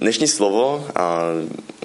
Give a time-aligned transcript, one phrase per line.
[0.00, 1.24] dnešní slovo, a,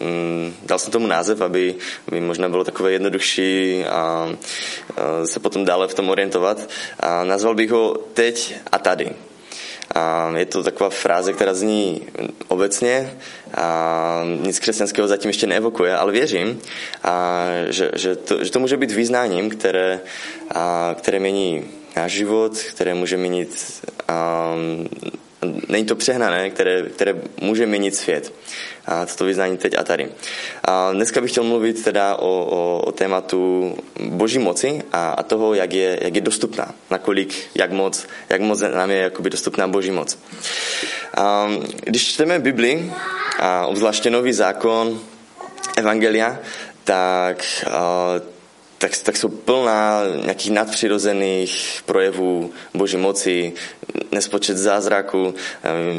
[0.01, 1.75] mm, dal jsem tomu název, aby,
[2.07, 6.69] aby možná bylo takové jednodušší a, a se potom dále v tom orientovat.
[6.99, 9.09] A nazval bych ho teď a tady.
[9.95, 12.07] A je to taková fráze, která zní
[12.47, 13.17] obecně,
[13.53, 16.61] a nic křesťanského zatím ještě neevokuje, ale věřím,
[17.03, 19.99] a že, že, to, že to může být význáním, které,
[20.55, 21.63] a, které mění
[21.95, 24.55] náš život, které může měnit a,
[25.69, 28.33] není to přehnané, které, které může měnit svět.
[28.85, 30.09] A toto vyznání teď a tady.
[30.63, 35.53] A dneska bych chtěl mluvit teda o, o, o tématu boží moci a, a toho,
[35.53, 39.91] jak je, jak je dostupná, nakolik, jak moc, jak moc nám je jakoby dostupná boží
[39.91, 40.17] moc.
[41.17, 41.49] A,
[41.83, 42.91] když čteme Bibli,
[43.39, 44.99] a obzvláště nový zákon,
[45.77, 46.39] Evangelia,
[46.83, 47.65] tak
[48.85, 53.53] tak, tak jsou plná nějakých nadpřirozených projevů boží moci,
[54.11, 55.33] nespočet zázraků,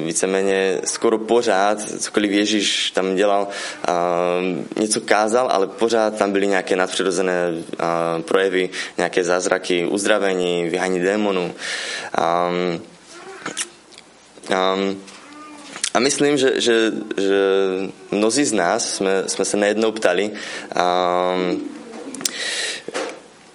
[0.07, 3.49] víceméně skoro pořád, cokoliv Ježíš tam dělal,
[4.79, 7.35] něco kázal, ale pořád tam byly nějaké nadpřirozené
[8.21, 11.55] projevy, nějaké zázraky, uzdravení, vyhání démonů.
[15.95, 17.41] A myslím, že, že, že
[18.11, 20.31] mnozí z nás jsme, jsme se nejednou ptali,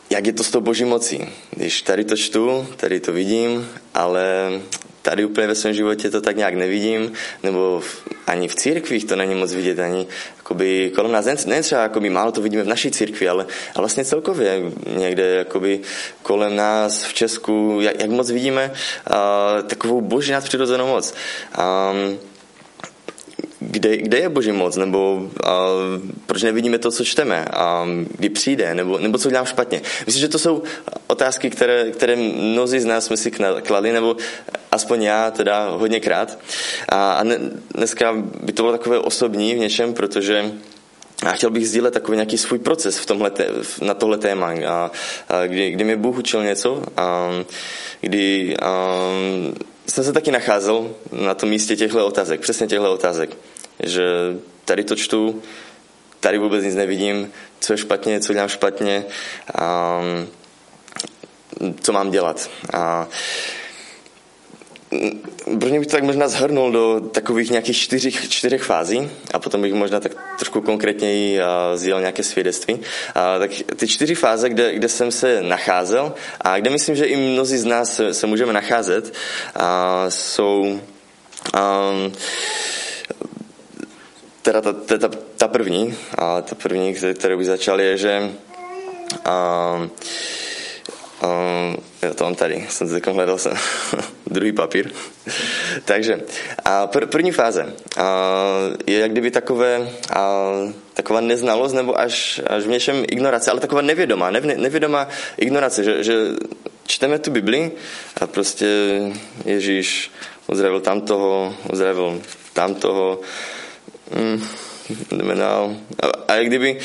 [0.09, 1.29] jak je to s tou boží mocí.
[1.51, 4.51] Když tady to čtu, tady to vidím, ale
[5.01, 7.11] tady úplně ve svém životě to tak nějak nevidím,
[7.43, 10.07] nebo v, ani v církvích to není moc vidět, ani
[10.38, 14.05] jakoby kolem nás, ne třeba jakoby málo to vidíme v naší církvi, ale, ale vlastně
[14.05, 15.79] celkově někde jakoby
[16.23, 21.13] kolem nás v Česku, jak, jak moc vidíme uh, takovou boží nadpřirozenou moc.
[21.57, 22.19] Um,
[23.61, 25.67] kde, kde je boží moc, nebo a,
[26.25, 29.81] proč nevidíme to, co čteme, a kdy přijde, nebo, nebo co dělám špatně.
[30.05, 30.63] Myslím, že to jsou
[31.07, 34.15] otázky, které, které mnozí z nás jsme si kladli, nebo
[34.71, 36.39] aspoň já teda hodněkrát.
[36.89, 37.23] A, a
[37.75, 40.51] dneska by to bylo takové osobní v něčem, protože
[41.25, 43.31] a chtěl bych sdílet takový nějaký svůj proces v tomhle,
[43.81, 44.91] na tohle téma, a,
[45.29, 47.29] a kdy, kdy mě Bůh učil něco, a,
[48.01, 49.00] kdy a,
[49.91, 53.38] jsem se taky nacházel na tom místě těchto otázek, přesně těchto otázek
[53.84, 54.03] že
[54.66, 55.41] tady to čtu,
[56.19, 59.06] tady vůbec nic nevidím, co je špatně, co dělám špatně,
[59.56, 60.01] a
[61.81, 62.50] co mám dělat.
[62.74, 63.07] A
[65.59, 69.74] Prvně bych to tak možná zhrnul do takových nějakých čtyřich, čtyřech fází a potom bych
[69.74, 71.40] možná tak trošku konkrétněji
[71.75, 72.79] sdělal nějaké svědectví.
[73.16, 77.16] A, tak ty čtyři fáze, kde, kde jsem se nacházel a kde myslím, že i
[77.16, 79.13] mnozí z nás se, se můžeme nacházet,
[79.56, 80.80] a, jsou
[81.53, 81.91] a,
[84.41, 88.31] teda ta, ta, ta první, a ta první, kterou bych začal, je, že
[89.25, 89.90] a,
[91.22, 91.28] a,
[92.01, 93.53] já to mám tady, jsem teď hledal jsem
[94.28, 94.91] druhý papír.
[95.85, 96.22] Takže
[96.66, 98.38] a pr- první fáze a,
[98.88, 100.51] je jak kdyby takové, a,
[100.94, 105.07] taková neznalost nebo až, až v něčem ignorace, ale taková nevědomá, nev, nevědomá
[105.38, 106.13] ignorace, že, že
[106.85, 107.72] čteme tu Bibli
[108.22, 108.68] a prostě
[109.45, 110.12] Ježíš
[110.47, 112.22] uzdravil tamtoho, uzdravil
[112.53, 113.19] tamtoho,
[114.16, 114.47] Mm,
[115.12, 115.75] jdeme dál.
[116.00, 116.79] A, a jak kdyby,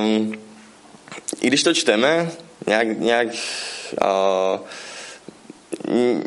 [0.00, 0.32] um,
[1.40, 2.30] i když to čteme,
[2.66, 4.60] nějak, nějak uh,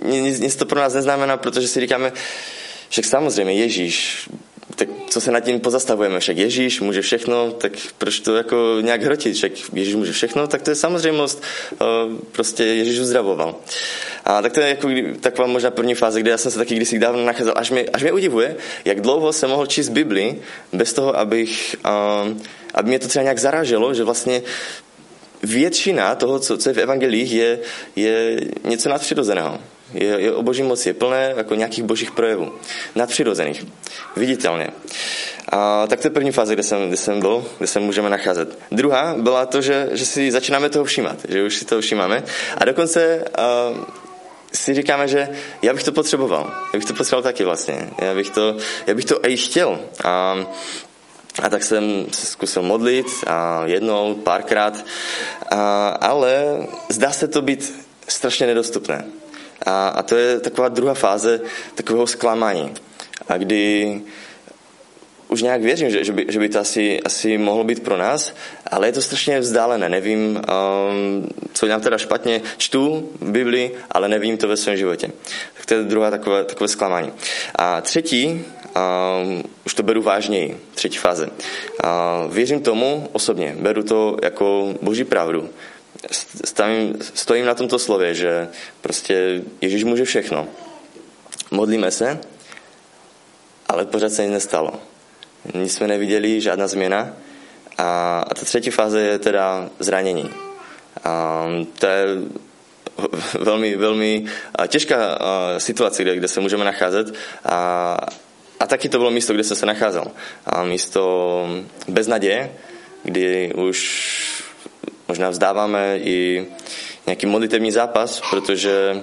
[0.04, 2.12] nic, nic to pro nás neznamená, protože si říkáme,
[2.90, 4.30] však samozřejmě Ježíš,
[4.76, 9.04] tak co se nad tím pozastavujeme, však Ježíš může všechno, tak proč to jako nějak
[9.04, 11.44] hrotit, však Ježíš může všechno, tak to je samozřejmost,
[12.32, 13.56] prostě Ježíš uzdravoval.
[14.26, 17.00] A tak to je jako taková možná první fáze, kde já jsem se taky kdysi
[17.00, 17.54] dávno nacházel.
[17.56, 18.56] Až mě, až mě udivuje,
[18.86, 20.42] jak dlouho jsem mohl číst Bibli
[20.74, 21.76] bez toho, abych,
[22.74, 24.42] aby mě to třeba nějak zaraželo, že vlastně
[25.44, 27.60] většina toho, co, co je v evangelích, je,
[27.96, 29.60] je něco nadpřirozeného.
[29.94, 32.52] Je, je o boží moci, je plné jako nějakých božích projevů.
[32.96, 33.66] Nadpřirozených.
[34.16, 34.68] Viditelně.
[35.52, 38.60] A tak to je první fáze, kde jsem, kde jsem byl, kde se můžeme nacházet.
[38.72, 42.24] Druhá byla to, že, že si začínáme toho všímat, že už si toho všímáme.
[42.58, 43.24] A dokonce
[43.72, 43.84] uh,
[44.54, 45.30] si říkáme, že
[45.62, 46.52] já bych to potřeboval.
[46.74, 47.90] Já bych to potřeboval taky vlastně.
[48.02, 49.80] Já bych to, já bych to i chtěl.
[50.04, 50.38] A,
[51.44, 54.86] a tak jsem se zkusil modlit a jednou, párkrát,
[55.52, 56.46] a, ale
[56.90, 59.06] zdá se to být strašně nedostupné.
[59.66, 61.42] A, a to je taková druhá fáze
[61.76, 62.74] takového zklamání.
[63.28, 64.02] A kdy
[65.28, 68.34] už nějak věřím, že, že, by, že by to asi, asi mohlo být pro nás,
[68.72, 69.90] ale je to strašně vzdálené.
[69.90, 72.42] Nevím, um, co dělám teda špatně.
[72.58, 75.12] Čtu Bibli, ale nevím to ve svém životě.
[75.58, 77.12] Tak to je druhá takové, takové zklamání.
[77.56, 81.28] A třetí, um, už to beru vážněji, třetí fáze.
[81.28, 85.50] Uh, věřím tomu osobně, beru to jako boží pravdu.
[86.46, 88.48] Stavím, stojím na tomto slově, že
[88.82, 90.48] prostě Ježíš může všechno.
[91.52, 92.20] Modlíme se
[93.70, 94.72] ale pořád se nic nestalo.
[95.54, 97.10] Nic jsme neviděli, žádná změna.
[97.78, 100.30] A, a ta třetí fáze je teda zranění.
[101.04, 101.46] A,
[101.80, 102.06] to je
[103.40, 104.26] velmi, velmi
[104.68, 105.20] těžká
[105.58, 107.14] situace, kde, kde se můžeme nacházet.
[107.46, 107.98] A,
[108.60, 110.06] a taky to bylo místo, kde jsem se nacházel.
[110.46, 111.48] A místo
[111.88, 112.52] bez naděje,
[113.04, 114.08] kdy už
[115.08, 116.46] možná vzdáváme i
[117.06, 119.02] nějaký modlitevní zápas, protože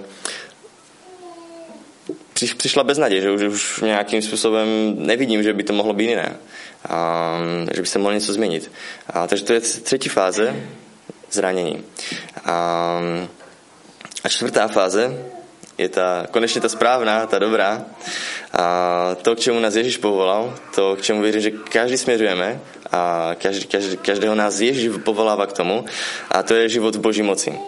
[2.52, 4.68] přišla beznaděj, že už, už nějakým způsobem
[4.98, 6.36] nevidím, že by to mohlo být jiné.
[6.88, 7.38] A,
[7.74, 8.70] že by se mohlo něco změnit.
[9.06, 10.56] A, takže to je třetí fáze
[11.30, 11.84] zranění.
[12.44, 13.00] A,
[14.24, 15.24] a čtvrtá fáze
[15.78, 17.84] je ta, konečně ta správná, ta dobrá.
[18.52, 22.60] A to, k čemu nás Ježíš povolal, to, k čemu věřím, že každý směřujeme
[22.92, 25.84] a každý, každý, každého nás Ježíš povolává k tomu,
[26.30, 27.58] a to je život v Boží moci.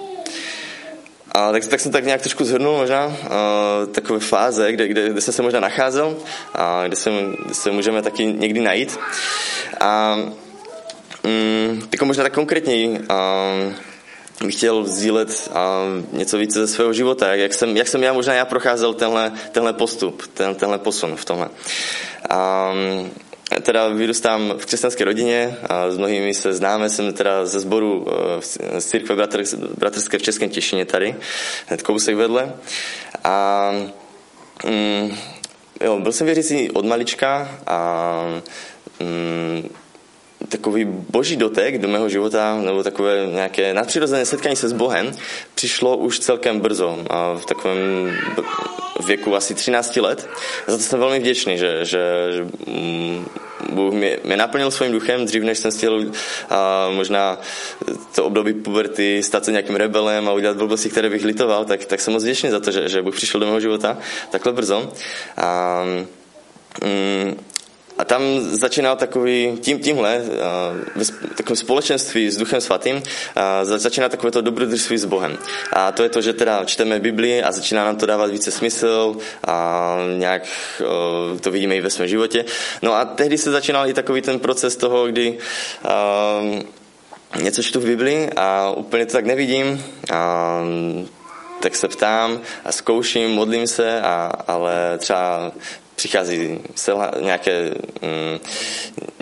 [1.37, 3.13] A tak, tak jsem tak nějak trošku zhrnul možná uh,
[3.93, 6.17] takové fáze, kde, kde, kde jsem se možná nacházel
[6.55, 7.11] a kde se,
[7.45, 8.99] kde se můžeme taky někdy najít.
[9.81, 10.19] A
[11.25, 17.41] um, možná tak konkrétněji uh, bych chtěl sdílet uh, něco více ze svého života, jak,
[17.41, 21.25] jak, jsem, jak jsem já možná já procházel tenhle, tenhle postup, ten, tenhle posun v
[21.25, 21.49] tomhle.
[21.49, 23.11] Um,
[23.63, 28.81] teda vyrůstám v křesťanské rodině a s mnohými se známe, jsem teda ze sboru eh,
[28.81, 29.27] z církve
[29.79, 31.17] bratrské v Českém Těšině tady,
[31.67, 32.53] hned kousek vedle.
[33.25, 33.71] A
[34.65, 35.17] mm,
[35.81, 38.13] jo, byl jsem věřící od malička a
[39.01, 39.69] mm,
[40.49, 45.13] takový boží dotek do mého života, nebo takové nějaké nadpřirozené setkání se s Bohem,
[45.55, 46.99] přišlo už celkem brzo.
[47.11, 48.13] A v takovém
[49.07, 50.29] věku asi 13 let.
[50.67, 52.03] Za to jsem velmi vděčný, že, že,
[52.33, 53.27] že mm,
[53.73, 56.05] Bůh mě, mě naplnil svým duchem, dřív než jsem chtěl
[56.51, 57.41] a možná
[58.15, 62.01] to období puberty stát se nějakým rebelem a udělat blbosti, které bych litoval, tak, tak
[62.01, 63.99] jsem moc vděčný za to, že, že Bůh přišel do mého života
[64.31, 64.93] takhle brzo.
[65.37, 65.83] A,
[66.85, 67.37] mm,
[67.99, 70.23] a tam začínal takový, tím, tímhle,
[70.95, 73.03] v takovém společenství s Duchem Svatým,
[73.63, 75.39] začíná takové to dobrodružství s Bohem.
[75.73, 79.17] A to je to, že teda čteme Biblii a začíná nám to dávat více smysl
[79.47, 80.43] a nějak
[81.41, 82.45] to vidíme i ve svém životě.
[82.83, 85.39] No a tehdy se začínal i takový ten proces toho, kdy
[87.43, 89.85] něco čtu v Biblii a úplně to tak nevidím.
[90.13, 90.61] A
[91.61, 95.53] tak se ptám a zkouším, modlím se, a, ale třeba
[95.97, 97.71] přichází selha, nějaké,
[98.03, 98.41] mm,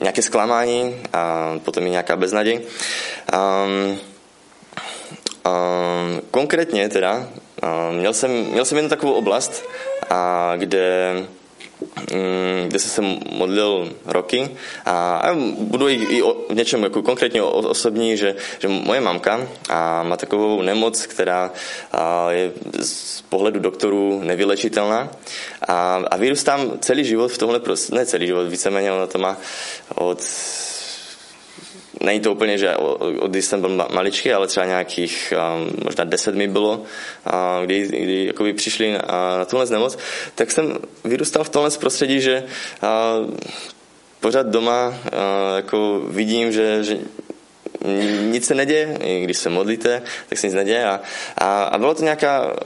[0.03, 2.61] nějaké zklamání a potom i nějaká beznaděj.
[3.35, 3.99] Um,
[5.47, 7.17] um, konkrétně teda,
[7.63, 9.65] um, měl, jsem, měl jsem jednu takovou oblast,
[10.11, 11.15] a kde
[12.67, 14.51] kde jsem se modlil roky
[14.87, 20.17] a, budu i, i o něčem jako konkrétně osobní, že, že moje mamka a má
[20.17, 21.51] takovou nemoc, která
[22.31, 25.11] je z pohledu doktorů nevylečitelná.
[25.69, 29.37] A, a vyrůstám celý život v tomhle, prostě, ne celý život, víceméně ona to má
[29.95, 30.21] od
[32.01, 36.35] není to úplně, že od, když jsem byl maličký, ale třeba nějakých um, možná deset
[36.35, 39.99] mi bylo, uh, kdy, kdy jakoby přišli na, na tuhle nemoc,
[40.35, 42.45] tak jsem vyrůstal v tomhle prostředí, že
[42.83, 43.35] uh,
[44.21, 44.95] pořád doma uh,
[45.57, 46.99] jako vidím, že, že
[48.23, 50.85] nic se neděje, i když se modlíte, tak se nic neděje.
[50.85, 51.01] A,
[51.39, 52.57] a, a bylo to nějaká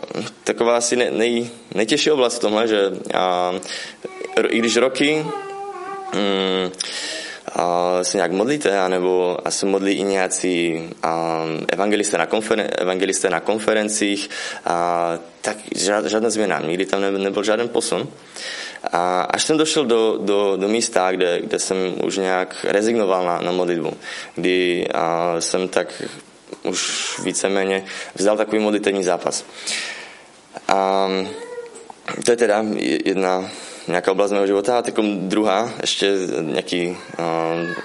[0.44, 3.52] taková asi nej, nej, nejtěžší oblast v tomhle, že a,
[4.48, 5.26] i když roky
[6.14, 6.70] mm,
[8.02, 10.88] se nějak modlíte, anebo se modlí i nějací
[11.68, 14.30] evangelisté na, konferen- evangelisté na konferencích,
[14.64, 18.08] a, tak žádná změna, nikdy tam nebyl žádný posun.
[18.92, 23.40] A až jsem došel do, do, do místa, kde, kde jsem už nějak rezignoval na,
[23.40, 23.92] na modlitbu,
[24.34, 26.02] kdy a, jsem tak
[26.62, 27.84] už víceméně
[28.14, 29.44] vzal takový modlitevní zápas.
[30.68, 31.08] A,
[32.24, 32.64] to je teda
[33.04, 33.50] jedna
[33.88, 36.96] nějaká oblast mého života a teď druhá, ještě nějaký, uh,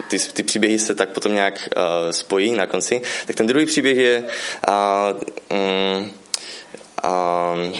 [0.09, 3.97] ty, ty příběhy se tak potom nějak uh, spojí na konci, tak ten druhý příběh
[3.97, 4.23] je
[4.67, 5.19] uh,
[5.51, 6.11] um,
[7.03, 7.73] uh,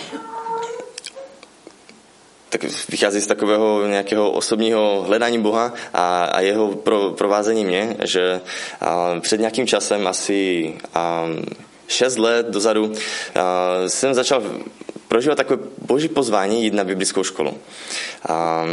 [2.50, 8.42] tak vychází z takového nějakého osobního hledání Boha a, a jeho pro, provázení mě, že
[8.82, 11.26] a, před nějakým časem, asi a,
[11.88, 12.94] šest let dozadu,
[13.36, 14.44] a, jsem začal
[15.14, 17.58] prožívat takové boží pozvání jít na biblickou školu.
[18.30, 18.66] A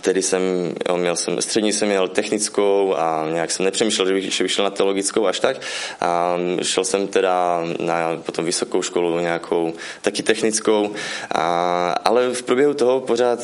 [0.00, 0.42] tedy jsem,
[0.88, 4.52] jo, měl jsem, střední jsem měl technickou a nějak jsem nepřemýšlel, že bych, že bych
[4.52, 5.56] šel na teologickou až tak.
[6.00, 10.90] A šel jsem teda na potom vysokou školu nějakou, taky technickou,
[11.34, 13.38] a, ale v průběhu toho pořád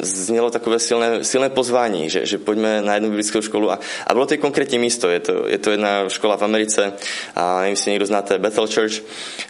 [0.00, 4.26] znělo takové silné, silné pozvání, že, že pojďme na jednu biblickou školu a, a bylo
[4.26, 6.92] to i konkrétní místo, je to, je to jedna škola v Americe
[7.36, 9.02] a nevím, jestli někdo znáte Bethel Church,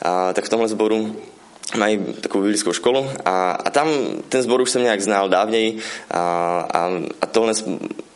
[0.03, 1.17] a, tak v tomhle sboru
[1.75, 3.89] mají takovou biblickou školu a, a tam
[4.29, 5.79] ten zbor už jsem nějak znal dávněji
[6.11, 6.21] a,
[6.75, 7.53] a, a tohle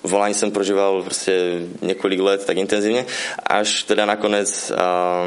[0.02, 3.07] volání jsem prožíval prostě několik let tak intenzivně,
[3.47, 5.25] až teda nakonec a,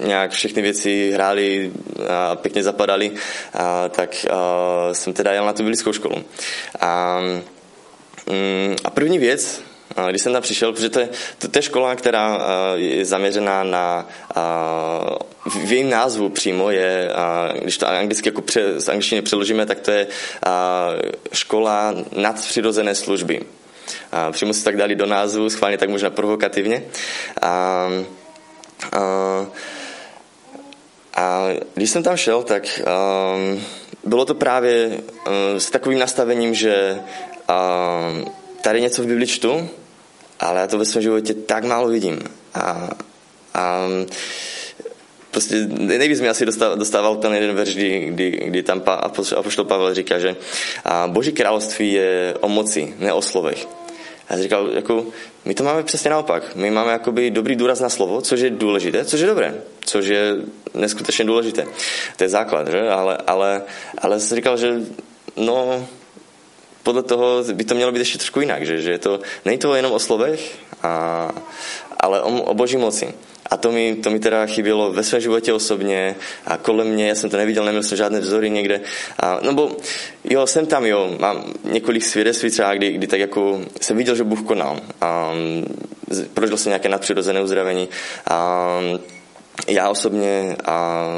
[0.00, 1.72] nějak všechny věci hrály
[2.08, 3.12] a pěkně zapadaly,
[3.54, 6.24] a, tak a, jsem teda jel na tu biblickou školu.
[6.80, 7.20] A,
[8.26, 9.62] mm, a první věc,
[10.10, 12.38] když jsem tam přišel, protože to je, to, to je škola, která
[12.74, 14.08] je zaměřená na,
[15.46, 17.12] v jejím názvu přímo je,
[17.62, 20.06] když to anglicky jako pře, z angličtiny přeložíme, tak to je
[21.32, 23.40] škola nadpřirozené služby.
[24.32, 26.82] Přímo si tak dali do názvu, schválně tak možná provokativně.
[27.42, 27.88] A,
[28.92, 29.46] a,
[31.16, 33.64] a když jsem tam šel, tak um,
[34.04, 36.98] bylo to právě um, s takovým nastavením, že
[37.48, 38.32] um,
[38.66, 39.68] tady něco v Bibli čtu,
[40.40, 42.18] ale já to ve svém životě tak málo vidím.
[42.54, 42.90] A,
[43.54, 43.80] a
[45.30, 48.82] prostě nejvíc mi asi dostával, dostával ten jeden verš, kdy, kdy, kdy tam
[49.36, 50.36] apoštol Pavel říká, že
[50.84, 53.66] a Boží království je o moci, ne o slovech.
[54.28, 55.06] A já říkal, jako,
[55.44, 56.56] my to máme přesně naopak.
[56.56, 59.54] My máme jakoby dobrý důraz na slovo, což je důležité, což je dobré,
[59.84, 60.36] což je
[60.74, 61.66] neskutečně důležité.
[62.16, 62.88] To je základ, že?
[62.88, 63.62] Ale, ale,
[63.98, 64.80] ale jsem říkal, že
[65.36, 65.86] no,
[66.86, 69.92] podle toho by to mělo být ještě trošku jinak, že, že to, není to jenom
[69.92, 71.30] o slovech, a,
[72.00, 73.14] ale o, o boží moci.
[73.50, 76.14] A to mi, to mi teda chybělo ve svém životě osobně
[76.46, 78.80] a kolem mě, já jsem to neviděl, neměl jsem žádné vzory někde.
[79.20, 79.76] A, no bo,
[80.24, 84.24] jo, jsem tam, jo, mám několik svědectví třeba, kdy, kdy tak jako jsem viděl, že
[84.24, 84.80] Bůh konal.
[85.00, 85.32] A,
[86.34, 87.88] prožil jsem nějaké nadpřirozené uzdravení.
[88.30, 88.80] A,
[89.68, 91.10] já osobně a,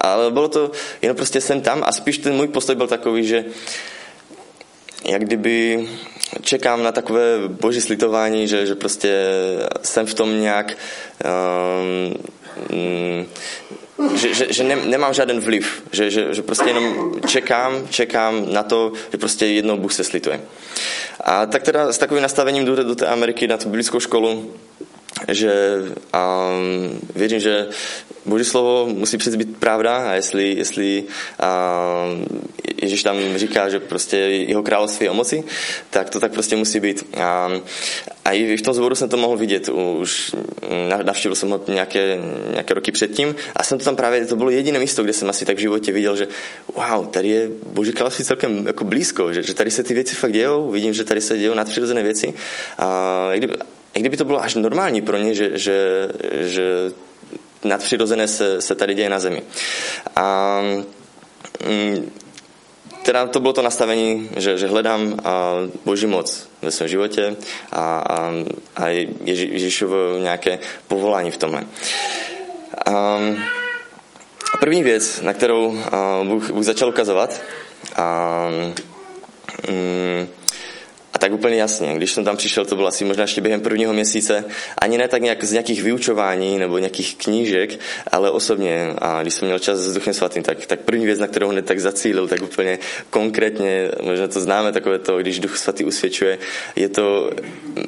[0.00, 0.70] ale bylo to,
[1.02, 3.44] jenom prostě jsem tam a spíš ten můj postoj byl takový, že
[5.04, 5.88] jak kdyby
[6.40, 9.28] čekám na takové boží slitování, že, že prostě
[9.82, 10.76] jsem v tom nějak
[12.70, 13.26] um,
[14.14, 18.62] že, že, že ne, nemám žádný vliv, že, že, že prostě jenom čekám, čekám na
[18.62, 20.40] to, že prostě jednou Bůh se slituje.
[21.20, 24.54] A tak teda s takovým nastavením jdu do té Ameriky na tu biblickou školu,
[25.28, 25.52] že
[25.82, 27.68] um, věřím, že
[28.26, 32.42] Boží slovo musí přece být pravda a jestli, jestli um,
[32.82, 35.44] Ježíš tam říká, že prostě jeho království je o moci,
[35.90, 37.04] tak to tak prostě musí být.
[37.16, 37.50] A,
[38.24, 40.34] a i v tom zboru jsem to mohl vidět, už
[41.02, 42.18] navštívil jsem ho nějaké,
[42.50, 45.44] nějaké roky předtím a jsem to tam právě, to bylo jediné místo, kde jsem asi
[45.44, 46.28] tak v životě viděl, že
[46.74, 50.32] wow, tady je Boží království celkem jako blízko, že, že tady se ty věci fakt
[50.32, 52.34] dějou, vidím, že tady se dějou nadpřirozené věci.
[52.78, 53.30] A,
[53.94, 56.08] i kdyby to bylo až normální pro ně, že, že,
[56.40, 56.92] že
[57.64, 59.42] nadpřirozené se, se tady děje na zemi.
[60.16, 60.60] A
[61.68, 62.12] mm,
[63.02, 65.52] teda to bylo to nastavení, že, že hledám a,
[65.84, 67.36] boží moc ve svém životě
[67.72, 68.32] a, a,
[68.76, 68.88] a
[69.24, 70.58] Ježí, Ježíšovo nějaké
[70.88, 71.64] povolání v tomhle.
[72.86, 73.18] A,
[74.60, 75.78] první věc, na kterou
[76.24, 77.40] Bůh, Bůh začal ukazovat,
[77.96, 78.48] a,
[79.68, 80.28] mm,
[81.22, 81.94] tak úplně jasně.
[81.94, 84.44] Když jsem tam přišel, to bylo asi možná ještě během prvního měsíce,
[84.78, 87.78] ani ne tak nějak z nějakých vyučování nebo nějakých knížek,
[88.12, 88.94] ale osobně.
[88.98, 91.66] A když jsem měl čas s Duchem Svatým, tak, tak první věc, na kterou hned
[91.66, 92.78] tak zacílil, tak úplně
[93.10, 96.38] konkrétně, možná to známe takové to, když Duch Svatý usvědčuje,
[96.76, 97.30] je to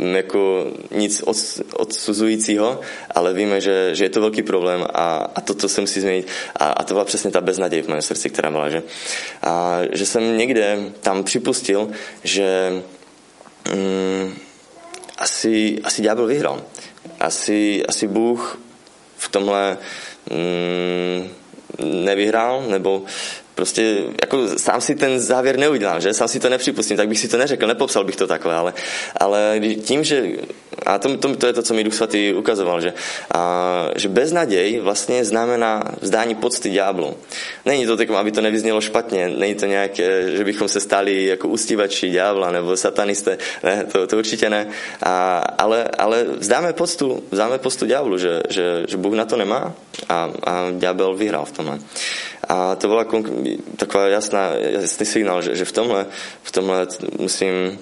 [0.01, 1.37] mm, jako nic od,
[1.75, 6.27] odsuzujícího, ale víme, že, že je to velký problém a, a toto se musí změnit.
[6.57, 8.83] A, a to byla přesně ta beznaděj v mém srdci, která byla, že,
[9.43, 11.89] a, že jsem někde tam připustil,
[12.25, 12.73] že
[13.75, 14.39] mm,
[15.19, 16.63] asi, asi ďábel vyhrál.
[17.21, 18.59] Asi, asi Bůh
[19.17, 19.79] v tomhle
[20.31, 21.29] mm,
[22.05, 23.03] nevyhrál, nebo
[23.55, 26.15] prostě jako sám si ten závěr neudělám, že?
[26.15, 28.75] Sám si to nepřipustím, tak bych si to neřekl, nepopsal bych to takhle, ale,
[29.21, 30.27] ale tím, že
[30.87, 32.93] a to, to, to je to, co mi Duch Svatý ukazoval, že,
[33.35, 37.17] a, že beznaděj vlastně znamená vzdání pocty ďáblu.
[37.65, 39.95] Není to tak, aby to nevyznělo špatně, není to nějak,
[40.37, 44.67] že bychom se stali jako ustívači ďábla nebo satanisté, ne, to, to určitě ne,
[45.03, 49.73] a, ale, ale vzdáme poctu, vzdáme poctu ďáblu, že, že, že Bůh na to nemá
[50.09, 51.79] a, a ďábel vyhrál v tomhle.
[52.49, 53.07] A to byla
[53.77, 56.07] taková jasná, jasný signál, že, že v tomhle,
[56.43, 56.87] v tomhle
[57.19, 57.79] musím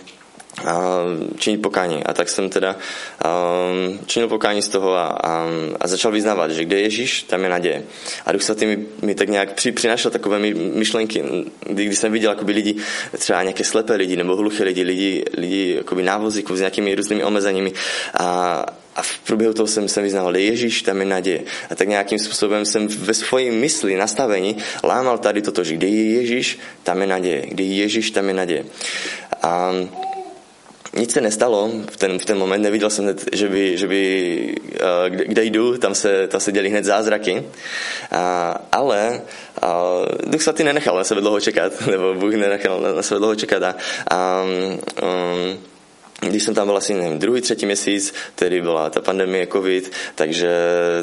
[1.38, 2.04] činit pokání.
[2.04, 5.46] A tak jsem teda um, činil pokání z toho a, a,
[5.80, 7.82] a začal vyznávat, že kde je Ježíš, tam je naděje.
[8.26, 11.24] A Duch Svatý mi, mi tak nějak při, přinášel takové myšlenky,
[11.66, 12.76] kdy, kdy jsem viděl jakoby lidi,
[13.18, 17.72] třeba nějaké slepé lidi nebo hluché lidi, lidi, lidi jakoby návozíků s nějakými různými omezeními
[18.18, 21.42] a, a v průběhu toho jsem, jsem vyznal, Ježíš, tam je naděje.
[21.70, 26.12] A tak nějakým způsobem jsem ve svojí mysli, nastavení lámal tady toto, že kde je
[26.12, 27.46] Ježíš, tam je naděje.
[27.48, 28.64] Kde je Ježíš, tam je naděje.
[29.42, 29.72] A
[30.96, 34.54] nic se nestalo v ten, v ten moment, neviděl jsem, že by, že by
[35.08, 37.42] kde, kde jdu, tam se, tam se dělí hned zázraky,
[38.10, 39.22] a, ale
[39.62, 39.82] a,
[40.26, 43.74] Duch Svatý nenechal na sebe dlouho čekat, nebo Bůh nenechal na sebe dlouho čekat a,
[44.10, 45.58] a um,
[46.28, 50.50] když jsem tam byl asi nevím, druhý, třetí měsíc, tedy byla ta pandemie, covid, takže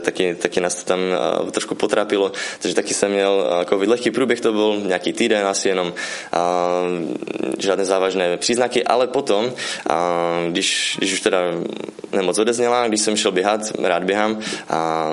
[0.02, 3.90] taky, taky nás to tam uh, trošku potrápilo, takže taky jsem měl covid.
[3.90, 5.94] Lehký průběh to byl nějaký týden asi jenom, uh,
[7.60, 9.52] žádné závažné příznaky, ale potom, uh,
[10.50, 11.40] když, když už teda
[12.12, 15.10] nemoc odezněla, když jsem šel běhat, rád běhám, a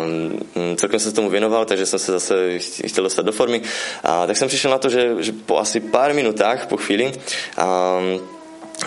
[0.56, 3.62] um, celkem jsem se tomu věnoval, takže jsem se zase chtěl dostat do formy,
[4.04, 7.12] a tak jsem přišel na to, že, že po asi pár minutách, po chvíli,
[7.58, 8.35] um,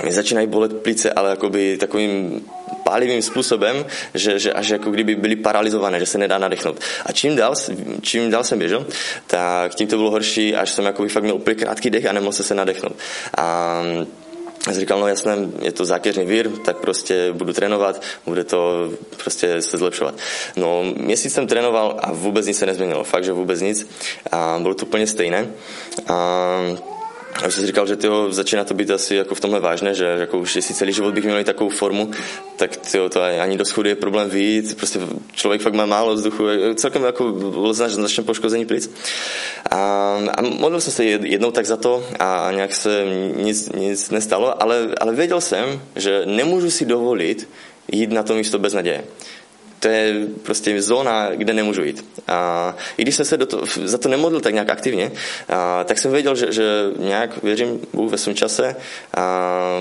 [0.04, 2.42] mě začínají bolet plice, ale jakoby takovým
[2.84, 6.80] pálivým způsobem, že, že až jako kdyby byly paralizované, že se nedá nadechnout.
[7.06, 7.54] A čím dál,
[8.02, 8.86] čím dál jsem běžel,
[9.28, 12.32] tak tím to bylo horší, až jsem jakoby fakt měl úplně krátký dech a nemohl
[12.32, 12.96] se se nadechnout.
[13.38, 13.82] A
[14.68, 18.92] já jsem říkal, no jasné, je to zákeřný vír, tak prostě budu trénovat, bude to
[19.24, 20.16] prostě se zlepšovat.
[20.56, 23.90] No, měsíc jsem trénoval a vůbec nic se nezměnilo, fakt, že vůbec nic.
[24.32, 25.48] A bylo to úplně stejné.
[26.08, 26.60] A
[27.34, 29.96] a už jsem si říkal, že tyjo, začíná to být asi jako v tomhle vážné,
[29.96, 32.12] že jako už jestli celý život bych měl takovou formu,
[32.56, 35.00] tak tyjo, to ani do schody je problém vyjít, prostě
[35.34, 36.44] člověk fakt má málo vzduchu,
[36.76, 37.34] celkem jako
[37.74, 38.92] že začne poškození plic.
[39.72, 39.78] A,
[40.38, 43.06] a modlil jsem se jednou tak za to a nějak se
[43.36, 47.50] nic, nic nestalo, ale, ale věděl jsem, že nemůžu si dovolit
[47.92, 49.04] jít na to místo bez naděje
[49.80, 52.06] to je prostě zóna, kde nemůžu jít.
[52.28, 55.12] A i když jsem se do to, za to nemodlil tak nějak aktivně,
[55.50, 56.64] a, tak jsem věděl, že, že
[56.98, 58.76] nějak věřím Bůh ve svém čase
[59.18, 59.80] a,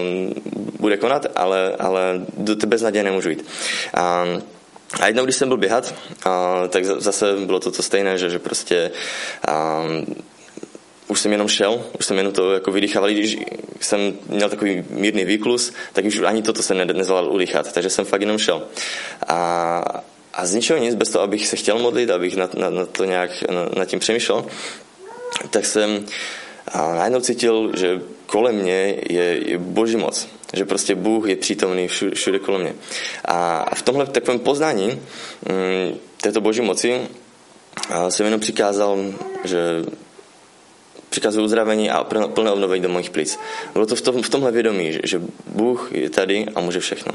[0.80, 3.46] bude konat, ale, ale do té beznaděje nemůžu jít.
[3.94, 4.24] A,
[5.00, 8.38] a jednou, když jsem byl běhat, a, tak zase bylo to to stejné, že, že
[8.38, 8.90] prostě
[9.48, 9.82] a,
[11.08, 13.38] už jsem jenom šel, už jsem jenom to jako vydýchával, když
[13.80, 18.20] jsem měl takový mírný výklus, tak už ani toto jsem nezvládl udýchat, takže jsem fakt
[18.20, 18.62] jenom šel.
[19.26, 20.02] A,
[20.34, 23.04] a z ničeho nic, bez toho, abych se chtěl modlit, abych na, na, na to
[23.04, 23.30] nějak
[23.76, 24.46] na, tím přemýšlel,
[25.50, 26.04] tak jsem
[26.72, 30.28] a najednou cítil, že kolem mě je, je boží moc.
[30.54, 32.74] Že prostě Bůh je přítomný všude, všude kolem mě.
[33.24, 37.00] A v tomhle takovém poznání mm, této boží moci
[38.08, 38.98] jsem jenom přikázal,
[39.44, 39.58] že
[41.10, 43.38] přikazují uzdravení a plné obnovení do mojich plic.
[43.72, 47.12] Bylo to v, tom, v tomhle vědomí, že, že Bůh je tady a může všechno.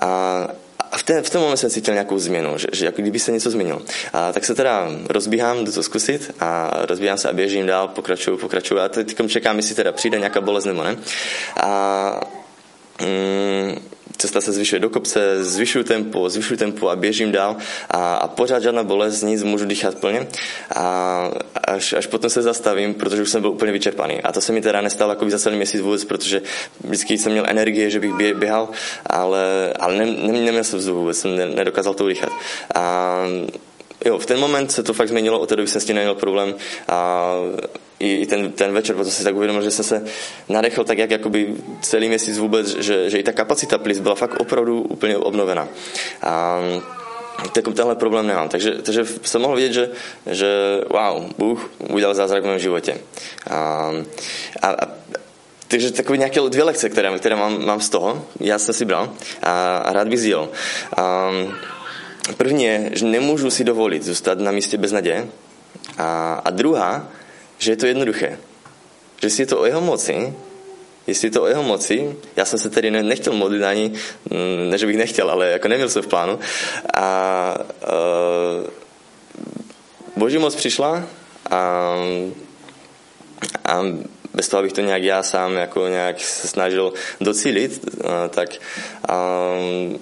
[0.00, 0.48] A,
[0.90, 3.32] a v, té, v tom momentu jsem cítil nějakou změnu, že, že jako kdyby se
[3.32, 3.82] něco změnilo.
[4.12, 8.36] A tak se teda rozbíhám, jdu to zkusit a rozbíhám se a běžím dál, pokračuju,
[8.36, 10.96] pokračuju a teď čekám, jestli teda přijde nějaká bolest nebo ne.
[11.62, 12.20] A
[13.00, 13.91] mm,
[14.22, 17.56] cesta se zvyšuje do kopce, zvyšuju tempo, zvyšuju tempo a běžím dál
[17.90, 20.28] a, a pořád žádná bolest, nic, můžu dýchat plně
[20.76, 21.30] a
[21.64, 24.22] až, až potom se zastavím, protože už jsem byl úplně vyčerpaný.
[24.22, 26.42] A to se mi teda nestalo jako za celý měsíc vůbec, protože
[26.84, 28.68] vždycky jsem měl energie, že bych běhal,
[29.06, 32.32] ale, ale ne, ne, neměl jsem vzduch vůbec, jsem nedokázal to udýchat.
[32.74, 33.16] A
[34.06, 36.14] jo, v ten moment se to fakt změnilo, od té doby jsem s tím neměl
[36.14, 36.54] problém
[36.88, 37.34] a
[38.02, 40.04] i, i ten, ten večer, protože si tak uvědomil, že jsem se
[40.48, 44.40] nadechl tak, jak jakoby celý měsíc vůbec, že, že i ta kapacita plis byla fakt
[44.40, 45.68] opravdu úplně obnovená.
[46.22, 46.58] A,
[47.52, 48.48] tak tenhle problém nemám.
[48.48, 49.90] Takže, takže jsem mohl vidět, že,
[50.26, 50.48] že
[50.90, 52.98] wow, Bůh udělal zázrak v mém životě.
[53.50, 53.90] A,
[54.62, 54.86] a, a
[55.68, 59.12] takže takové nějaké dvě lekce, které, které mám, mám z toho, já jsem si bral
[59.42, 60.48] a, a rád bych sdělil.
[62.36, 65.28] První je, že nemůžu si dovolit zůstat na místě bez naděje.
[65.98, 67.08] A, a druhá,
[67.62, 68.38] že je to jednoduché.
[69.22, 70.34] Že si je to o jeho moci,
[71.06, 73.92] jestli je to o jeho moci, já jsem se tedy nechtěl modlit ani,
[74.30, 76.38] mm, ne že bych nechtěl, ale jako neměl jsem v plánu.
[76.94, 77.54] A
[77.86, 78.66] uh,
[80.16, 81.06] boží moc přišla
[81.50, 81.94] a,
[83.64, 83.82] a
[84.34, 88.50] bez toho, abych to nějak já sám jako nějak se snažil docílit, uh, tak
[89.06, 90.00] um,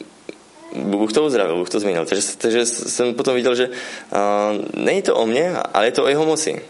[0.84, 2.06] Bůh to uzdravil, Bůh to změnil.
[2.06, 6.08] Takže, takže jsem potom viděl, že uh, není to o mně, ale je to o
[6.08, 6.62] jeho moci.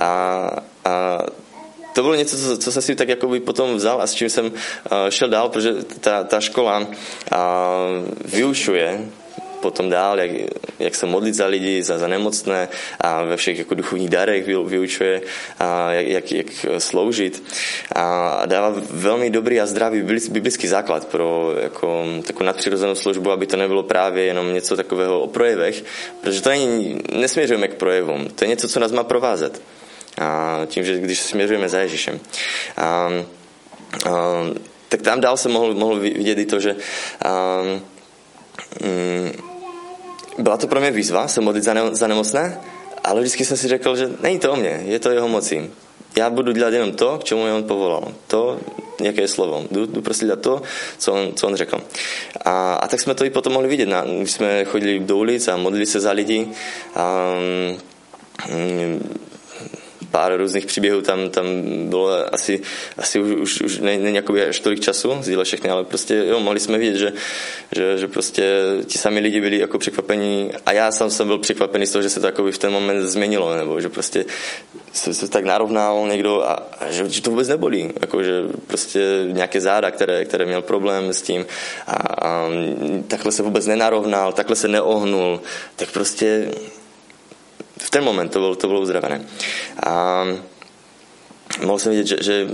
[0.00, 0.50] A,
[0.84, 1.18] a
[1.92, 4.30] to bylo něco, co, co jsem si tak jako by potom vzal a s čím
[4.30, 4.52] jsem uh,
[5.08, 6.86] šel dál, protože ta, ta škola uh,
[8.24, 9.00] vyučuje
[9.66, 10.30] potom dál, jak,
[10.78, 12.68] jak se modlit za lidi, za, za nemocné
[13.00, 15.22] a ve všech jako duchovních darech vyučuje,
[15.58, 16.46] a jak, jak, jak
[16.78, 17.42] sloužit
[17.94, 23.56] a dává velmi dobrý a zdravý biblický základ pro jako, takovou nadpřirozenou službu, aby to
[23.56, 25.84] nebylo právě jenom něco takového o projevech,
[26.20, 29.62] protože to není, nesměřujeme k projevům, to je něco, co nás má provázet.
[30.66, 32.20] Tím, že když směřujeme za Ježíšem.
[34.88, 36.76] Tak tam dál se mohl, mohl vidět i to, že
[38.82, 39.32] mm,
[40.38, 42.60] byla to pro mě výzva se modlit za, ne, za nemocné,
[43.04, 45.70] ale vždycky jsem si řekl, že není to o mě, je to jeho mocí.
[46.16, 48.12] já budu dělat jenom to, k čemu mě on povolal.
[48.26, 48.60] To,
[49.00, 49.64] jaké je slovo.
[49.70, 50.62] Jdu, jdu prostě dělat to,
[50.98, 51.80] co on, co on řekl.
[52.44, 53.86] A, a tak jsme to i potom mohli vidět.
[53.86, 56.48] Na, my jsme chodili do ulic a modlili se za lidi.
[56.94, 57.34] A,
[60.16, 61.46] pár různých příběhů tam, tam
[61.88, 62.60] bylo asi,
[62.98, 66.60] asi už, už, už není jakoby až tolik času sdílet všechny, ale prostě jo, mohli
[66.60, 67.12] jsme vidět, že,
[67.76, 68.44] že, že prostě
[68.86, 72.10] ti sami lidi byli jako překvapení a já sám jsem byl překvapený z toho, že
[72.10, 74.24] se to v ten moment změnilo, nebo že prostě
[74.92, 79.00] se, se tak narovnal někdo a, a že, že to vůbec nebolí, jako že prostě
[79.32, 81.46] nějaké záda, které, které měl problém s tím
[81.86, 81.92] a,
[82.28, 82.48] a
[83.08, 85.40] takhle se vůbec nenarovnal, takhle se neohnul,
[85.76, 86.48] tak prostě
[87.78, 89.24] v ten moment to bylo, to bylo uzdravené.
[89.86, 90.24] A
[91.64, 92.48] mohl jsem vidět, že, že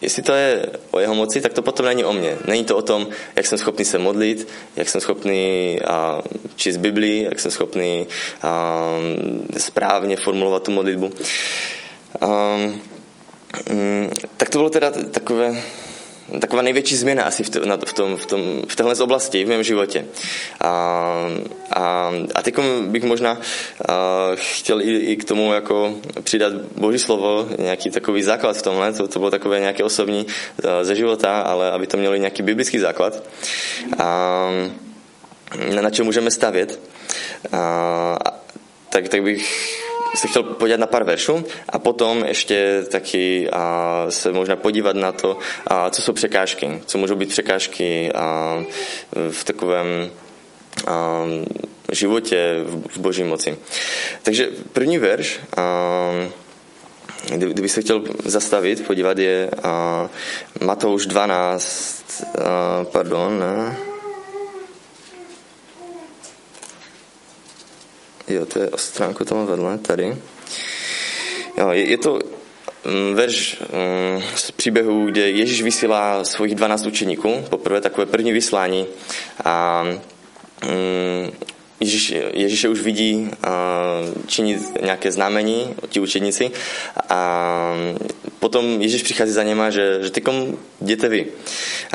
[0.00, 2.38] jestli to je o jeho moci, tak to potom není o mně.
[2.46, 6.22] Není to o tom, jak jsem schopný se modlit, jak jsem schopný a,
[6.56, 8.06] číst Biblii, jak jsem schopný
[8.42, 8.82] a,
[9.58, 11.12] správně formulovat tu modlitbu.
[12.20, 12.56] A,
[13.70, 15.62] mm, tak to bylo teda takové
[16.40, 17.50] taková největší změna asi v,
[17.86, 20.04] v, tom, v, tom, v téhle oblasti v mém životě.
[20.60, 20.68] A,
[21.72, 23.38] a, a teď bych možná
[23.88, 28.92] a, chtěl i, i k tomu jako přidat Boží slovo, nějaký takový základ v tomhle,
[28.92, 30.26] to, to bylo takové nějaké osobní
[30.64, 33.22] a, ze života, ale aby to mělo i nějaký biblický základ,
[33.98, 34.50] a,
[35.80, 36.80] na čem můžeme stavět.
[37.52, 38.18] A,
[38.90, 39.85] tak, tak bych
[40.16, 45.12] se chtěl podívat na pár veršů a potom ještě taky a, se možná podívat na
[45.12, 48.64] to, a, co jsou překážky, co můžou být překážky a,
[49.30, 50.10] v takovém
[50.86, 51.24] a,
[51.92, 53.58] životě v, v boží moci.
[54.22, 56.10] Takže první verš, a,
[57.36, 60.08] kdyby se chtěl zastavit, podívat je a,
[60.60, 63.76] Matouš 12, a, pardon, ne,
[68.28, 70.16] Jo, to je stránku tam vedle, tady.
[71.58, 72.18] Jo, je, je to
[72.84, 78.86] mm, verš mm, z příběhu, kde Ježíš vysílá svých 12 učeníků, poprvé takové první vyslání
[79.44, 79.84] a
[80.64, 81.30] mm,
[81.80, 83.30] Ježíš, Ježíše už vidí
[84.26, 86.50] činit nějaké znamení, ti učeníci
[87.08, 87.74] a
[88.38, 91.26] potom Ježíš přichází za něma, že, že tykom jděte vy.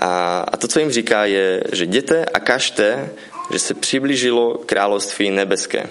[0.01, 3.09] A, a to, co jim říká, je, že jděte a kažte,
[3.53, 5.89] že se přiblížilo království nebeské.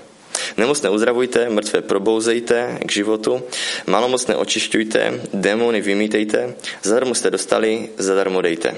[0.56, 3.42] Nemocné uzdravujte, mrtvé probouzejte k životu,
[3.86, 8.74] malomocné očišťujte, démony vymítejte, zadarmo jste dostali, zadarmo dejte.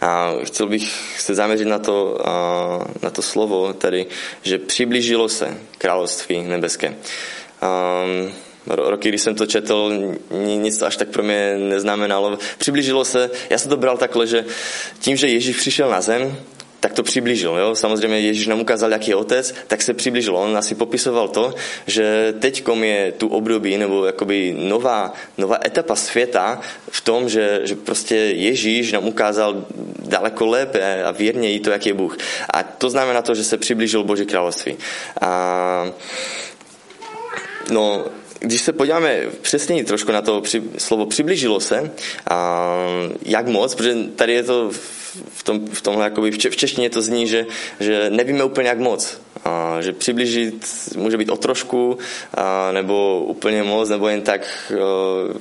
[0.00, 2.18] A chtěl bych se zaměřit na to,
[3.02, 4.06] na to slovo tady,
[4.42, 6.94] že přiblížilo se království nebeské.
[8.66, 9.92] Roky, když jsem to četl,
[10.44, 12.38] nic to až tak pro mě neznamenalo.
[12.58, 14.44] Přiblížilo se, já jsem to bral takhle, že
[15.00, 16.36] tím, že Ježíš přišel na zem,
[16.80, 17.56] tak to přiblížil.
[17.56, 17.74] Jo?
[17.74, 20.36] Samozřejmě Ježíš nám ukázal, jaký je otec, tak se přiblížil.
[20.36, 21.54] On asi popisoval to,
[21.86, 26.60] že teď je tu období nebo jakoby nová, nová etapa světa
[26.90, 29.64] v tom, že, že prostě Ježíš nám ukázal
[29.98, 32.18] daleko lépe a věrněji to, jaký je Bůh.
[32.50, 34.76] A to znamená to, že se přiblížil Boží království.
[35.20, 35.92] A
[37.70, 38.04] no,
[38.40, 41.90] když se podíváme přesněji trošku na to při, slovo přiblížilo se,
[42.30, 42.66] a
[43.22, 44.70] jak moc, protože tady je to
[45.42, 47.46] tom, v tomhle, jakoby v, v češtině to zní, že,
[47.80, 49.20] že nevíme úplně jak moc.
[49.44, 51.98] A, že přiblížit může být o trošku,
[52.34, 54.72] a, nebo úplně moc, nebo jen tak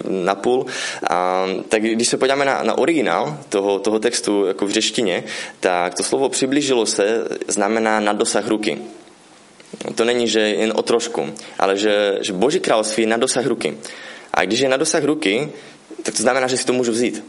[0.10, 0.66] na půl.
[1.10, 5.24] A, tak když se podíváme na, na originál toho, toho textu jako v řeštině,
[5.60, 8.78] tak to slovo přiblížilo se znamená na dosah ruky.
[9.96, 13.78] To není, že jen o trošku, ale že, že Boží království je na dosah ruky.
[14.34, 15.50] A když je na dosah ruky,
[16.04, 17.24] tak to znamená, že si to můžu vzít.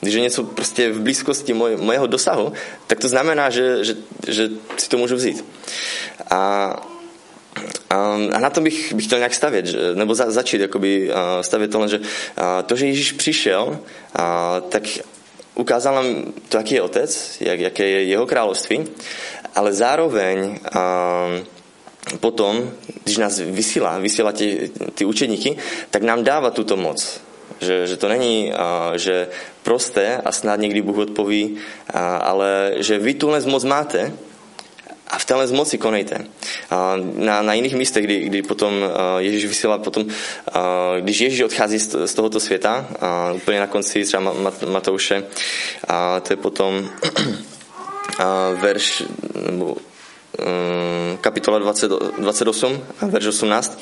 [0.00, 2.52] Když je něco prostě v blízkosti moj, mojeho dosahu,
[2.86, 3.94] tak to znamená, že, že,
[4.28, 5.44] že si to můžu vzít.
[6.30, 6.36] A,
[7.90, 7.96] a,
[8.32, 11.88] a na to bych, bych chtěl nějak stavět, že, nebo za, začít jakoby, stavět tohle,
[11.88, 12.00] že
[12.66, 13.78] to, že Ježíš přišel,
[14.14, 14.82] a, tak
[15.54, 18.84] ukázal nám to, jaký je otec, jak, jaké je jeho království,
[19.54, 21.26] ale zároveň a,
[22.20, 22.70] potom,
[23.04, 25.56] když nás vysílá, vysílá ty, ty učeníky,
[25.90, 27.25] tak nám dává tuto moc.
[27.60, 29.28] Že, že to není, a, že
[29.62, 31.56] prosté a snad někdy Bůh odpoví,
[31.94, 34.12] a, ale že vy tuhle moc máte
[35.06, 36.26] a v téhle moci konejte.
[36.70, 38.74] A na, na jiných místech, kdy, kdy potom
[39.18, 40.06] Ježíš vysílá potom,
[41.00, 44.34] když Ježíš odchází z, z tohoto světa, a úplně na konci třeba
[44.66, 45.22] Matouše,
[45.88, 46.88] a to je potom
[48.18, 49.02] a verš,
[49.50, 49.76] nebo
[50.38, 53.80] Eh, kapitola 20, 28, verš 18,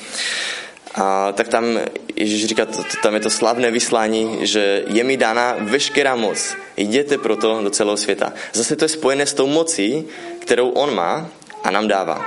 [0.94, 1.78] a tak tam
[2.16, 2.66] Ježíš říká,
[3.02, 6.54] tam je to slavné vyslání, že je mi dána veškerá moc.
[6.76, 8.32] Jděte proto do celého světa.
[8.52, 10.04] Zase to je spojené s tou mocí,
[10.38, 11.28] kterou on má
[11.64, 12.26] a nám dává.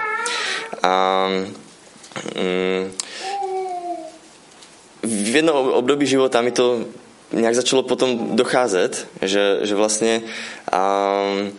[0.84, 1.28] A,
[2.36, 2.92] mm,
[5.04, 6.86] v jednom období života mi to
[7.32, 11.54] nějak začalo potom docházet, že, že vlastně um,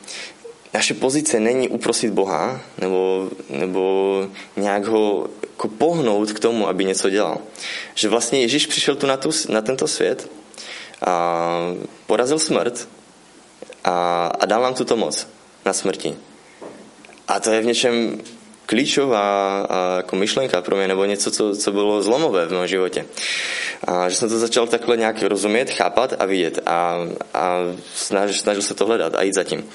[0.74, 7.10] naše pozice není uprosit Boha nebo, nebo nějak ho jako pohnout k tomu, aby něco
[7.10, 7.38] dělal.
[7.94, 10.30] Že vlastně Ježíš přišel tu na, tu, na tento svět
[11.06, 11.74] a
[12.06, 12.88] porazil smrt
[13.84, 15.26] a, a dal nám tuto moc
[15.66, 16.16] na smrti.
[17.28, 18.20] A to je v něčem
[18.66, 23.06] klíčová a jako myšlenka pro mě, nebo něco, co, co bylo zlomové v mém životě.
[23.84, 26.96] A že jsem to začal takhle nějak rozumět, chápat a vidět a,
[27.34, 27.56] a
[27.94, 29.66] snažil, snažil se to hledat a jít za tím.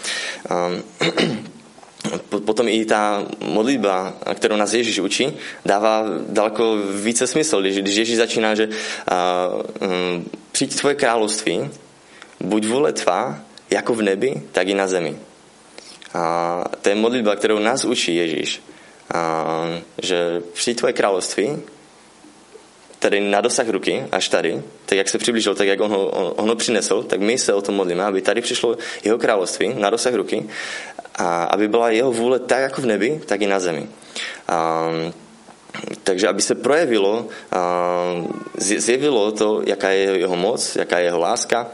[0.49, 0.71] A,
[2.45, 5.33] potom i ta modlitba, kterou nás Ježíš učí,
[5.65, 7.61] dává daleko více smysl.
[7.61, 8.69] Když, Ježíš začíná, že
[9.07, 9.49] a,
[9.81, 11.69] um, přijď tvoje království,
[12.39, 13.39] buď vůle tvá,
[13.69, 15.15] jako v nebi, tak i na zemi.
[16.13, 18.61] A to je modlitba, kterou nás učí Ježíš.
[19.13, 19.45] A,
[20.01, 21.57] že přijď tvoje království,
[23.03, 26.33] tady na dosah ruky, až tady, tak jak se přiblížil, tak jak on ho, on,
[26.37, 29.89] on ho přinesl, tak my se o tom modlíme, aby tady přišlo jeho království na
[29.89, 30.47] dosah ruky
[31.15, 33.87] a aby byla jeho vůle tak jako v nebi, tak i na zemi.
[34.47, 34.87] A,
[36.03, 37.27] takže aby se projevilo,
[38.57, 41.67] zjevilo to, jaká je jeho moc, jaká je jeho láska,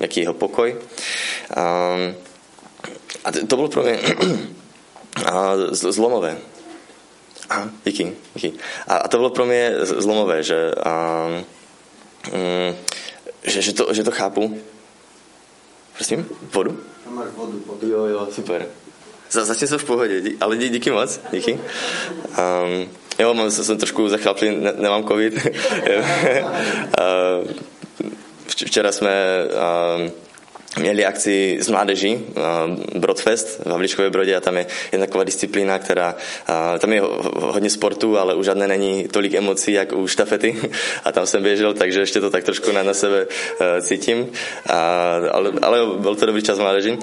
[0.00, 0.76] jaký je jeho pokoj.
[3.24, 3.98] A to bylo pro mě
[5.70, 6.55] zlomové.
[7.50, 8.52] A, díky, díky.
[8.88, 11.26] A, a to bylo pro mě zlomové, že, a,
[12.32, 12.76] mm,
[13.42, 14.60] že, že, to, že to chápu.
[15.94, 16.80] Prosím, vodu?
[17.04, 17.62] Tam máš vodu.
[17.66, 17.88] vodu.
[17.88, 18.66] Jo, jo, super.
[19.30, 21.52] Za, zatím jsem v pohodě, dí, ale dí, díky moc, díky.
[21.52, 25.34] Um, jo, mám, jsem trošku zachlaplý, ne, nemám covid.
[28.46, 29.10] Včera jsme
[29.44, 30.12] um,
[30.78, 32.26] měli akci z mládeží,
[32.94, 36.14] Brodfest v Havličkově Brodě a tam je jedna taková disciplína, která,
[36.78, 37.02] tam je
[37.34, 40.56] hodně sportu, ale už žádné není tolik emocí, jak u štafety
[41.04, 43.26] a tam jsem běžel, takže ještě to tak trošku na, na sebe
[43.60, 44.28] e, cítím,
[44.66, 46.98] a, ale, ale byl to dobrý čas mládeží.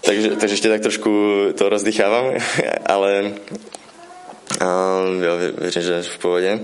[0.00, 2.24] Takže, takže ještě tak trošku to rozdychávám,
[2.86, 3.32] ale
[4.62, 6.60] Um, jo, věřím, že v pohodě.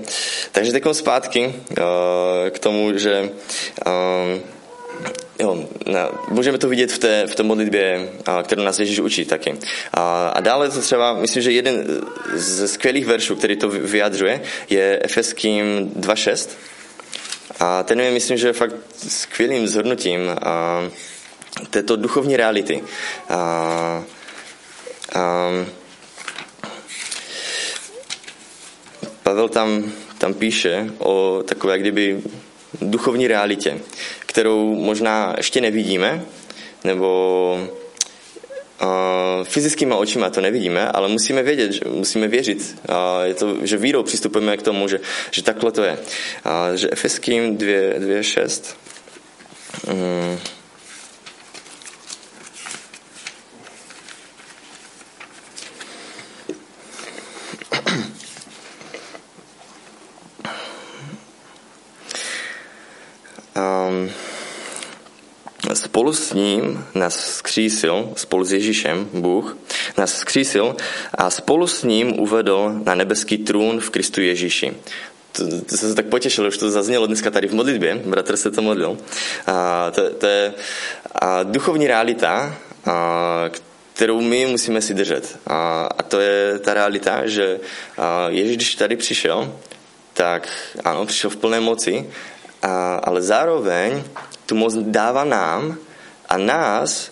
[0.53, 1.75] Takže teď zpátky uh,
[2.51, 3.31] k tomu, že
[3.87, 4.43] um,
[5.41, 5.69] Jo,
[6.29, 8.09] můžeme to vidět v té, v té modlitbě,
[8.43, 9.59] kterou nás Ježíš učí taky.
[9.95, 11.85] A, a dále to třeba, myslím, že jeden
[12.35, 16.51] ze skvělých veršů, který to vyjadřuje, je Efeským 2.6.
[17.61, 18.75] A ten je, myslím, že fakt
[19.09, 20.83] skvělým zhodnutím a,
[21.71, 22.83] této duchovní reality.
[23.29, 23.37] A,
[25.15, 25.51] a,
[29.23, 32.23] Pavel tam, tam píše o takové, kdyby
[32.83, 33.79] duchovní realitě,
[34.21, 36.23] kterou možná ještě nevidíme,
[36.85, 37.69] nebo
[38.83, 43.77] uh, fyzickýma očima to nevidíme, ale musíme vědět, že musíme věřit, uh, je to, že
[43.77, 45.93] vírou přistupujeme k tomu, že, že takhle to je.
[45.93, 48.75] Uh, že Efeským 2.6
[49.91, 50.39] um,
[66.01, 69.57] spolu s ním nás skřísil, spolu s Ježíšem, Bůh,
[69.99, 70.77] nás skřísil
[71.15, 74.73] a spolu s ním uvedl na nebeský trůn v Kristu Ježíši.
[75.33, 78.51] To, to jsem se tak potěšil, už to zaznělo dneska tady v modlitbě, bratr se
[78.51, 78.97] to modlil.
[79.47, 80.55] A to, to je
[81.15, 83.51] a duchovní realita, a,
[83.93, 85.39] kterou my musíme si držet.
[85.47, 87.61] A, a to je ta realita, že
[87.99, 89.53] a Ježíš, když tady přišel,
[90.13, 90.49] tak
[90.85, 92.11] ano, přišel v plné moci,
[92.63, 94.03] a, ale zároveň
[94.51, 95.79] tu moc dává nám
[96.31, 97.11] a nás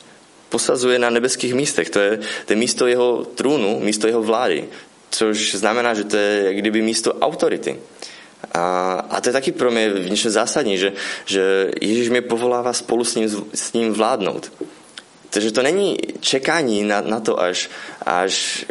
[0.49, 1.91] posazuje na nebeských místech.
[1.91, 4.69] To je, to je místo jeho trůnu, místo jeho vlády,
[5.11, 7.79] což znamená, že to je jak kdyby místo autority.
[8.55, 10.93] A, a to je taky pro mě v něčem zásadní, že,
[11.27, 14.53] že Ježíš mě povolává spolu s ním, s ním vládnout.
[15.31, 17.71] Takže to není čekání na, na to, až,
[18.03, 18.67] až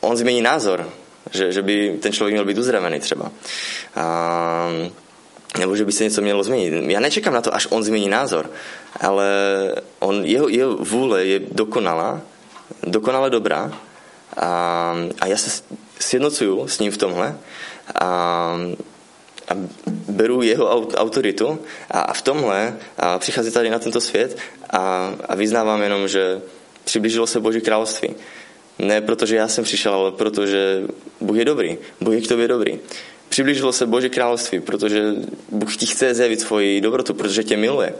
[0.00, 0.90] on změní názor,
[1.30, 3.32] že, že by ten člověk měl být uzdravený třeba.
[3.94, 4.68] A,
[5.58, 6.90] nebo že by se něco mělo změnit.
[6.90, 8.50] Já nečekám na to, až on změní názor,
[9.00, 9.26] ale
[9.98, 12.20] on, jeho, jeho vůle je dokonalá,
[12.82, 13.72] dokonale dobrá
[14.36, 15.62] a, a já se
[15.98, 17.36] sjednocuju s ním v tomhle
[18.00, 18.06] a,
[19.48, 19.54] a
[20.08, 21.58] beru jeho autoritu
[21.90, 24.38] a, a v tomhle a přichází tady na tento svět
[24.70, 26.40] a, a vyznávám jenom, že
[26.84, 28.14] přiblížilo se Boží království.
[28.78, 30.82] Ne protože já jsem přišel, ale protože
[31.20, 31.78] Bůh je dobrý.
[32.00, 32.78] Bůh je k tobě dobrý.
[33.32, 35.14] Přiblížilo se Boží království, protože
[35.48, 37.94] Bůh ti chce zjevit svoji dobrotu, protože tě miluje.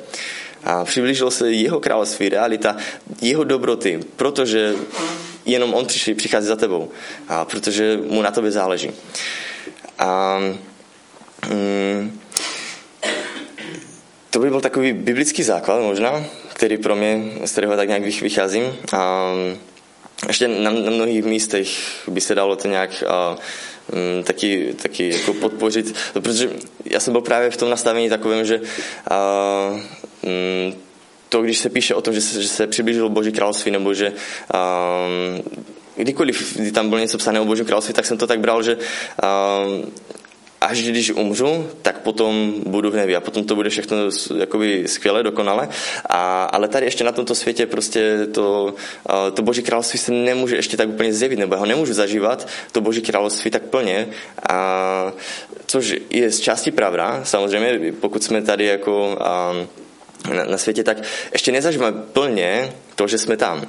[0.65, 2.77] A přiblížilo se jeho království, realita
[3.21, 4.75] jeho dobroty, protože
[5.47, 6.91] jenom on přichází za tebou.
[7.29, 8.91] A protože mu na tobě záleží.
[9.99, 10.39] A
[11.51, 12.21] mm,
[14.31, 18.77] to by byl takový biblický základ možná, který pro mě, z kterého tak nějak vycházím.
[18.93, 19.33] A
[20.29, 21.69] ještě na, na mnohých místech
[22.09, 23.37] by se dalo to nějak a,
[23.93, 26.51] m, taky, taky jako podpořit, protože
[26.85, 28.61] já jsem byl právě v tom nastavení takovém, že
[29.11, 29.81] a,
[30.23, 30.75] m,
[31.29, 34.13] to, když se píše o tom, že se, že se přiblížilo Boží království, nebo že
[34.55, 34.89] a,
[35.97, 38.77] kdykoliv, kdy tam bylo něco psané o Božím království, tak jsem to tak bral, že
[39.23, 39.59] a,
[40.63, 43.97] až když umřu, tak potom budu v nebi a potom to bude všechno
[44.37, 45.69] jakoby skvěle, dokonale.
[46.07, 48.75] A, ale tady ještě na tomto světě prostě to,
[49.35, 53.01] to boží království se nemůže ještě tak úplně zjevit, nebo ho nemůžu zažívat, to boží
[53.01, 54.09] království tak plně.
[54.49, 55.13] A,
[55.67, 59.53] což je z části pravda, samozřejmě, pokud jsme tady jako a,
[60.35, 60.99] na, na světě, tak
[61.33, 63.67] ještě nezažíváme plně to, že jsme tam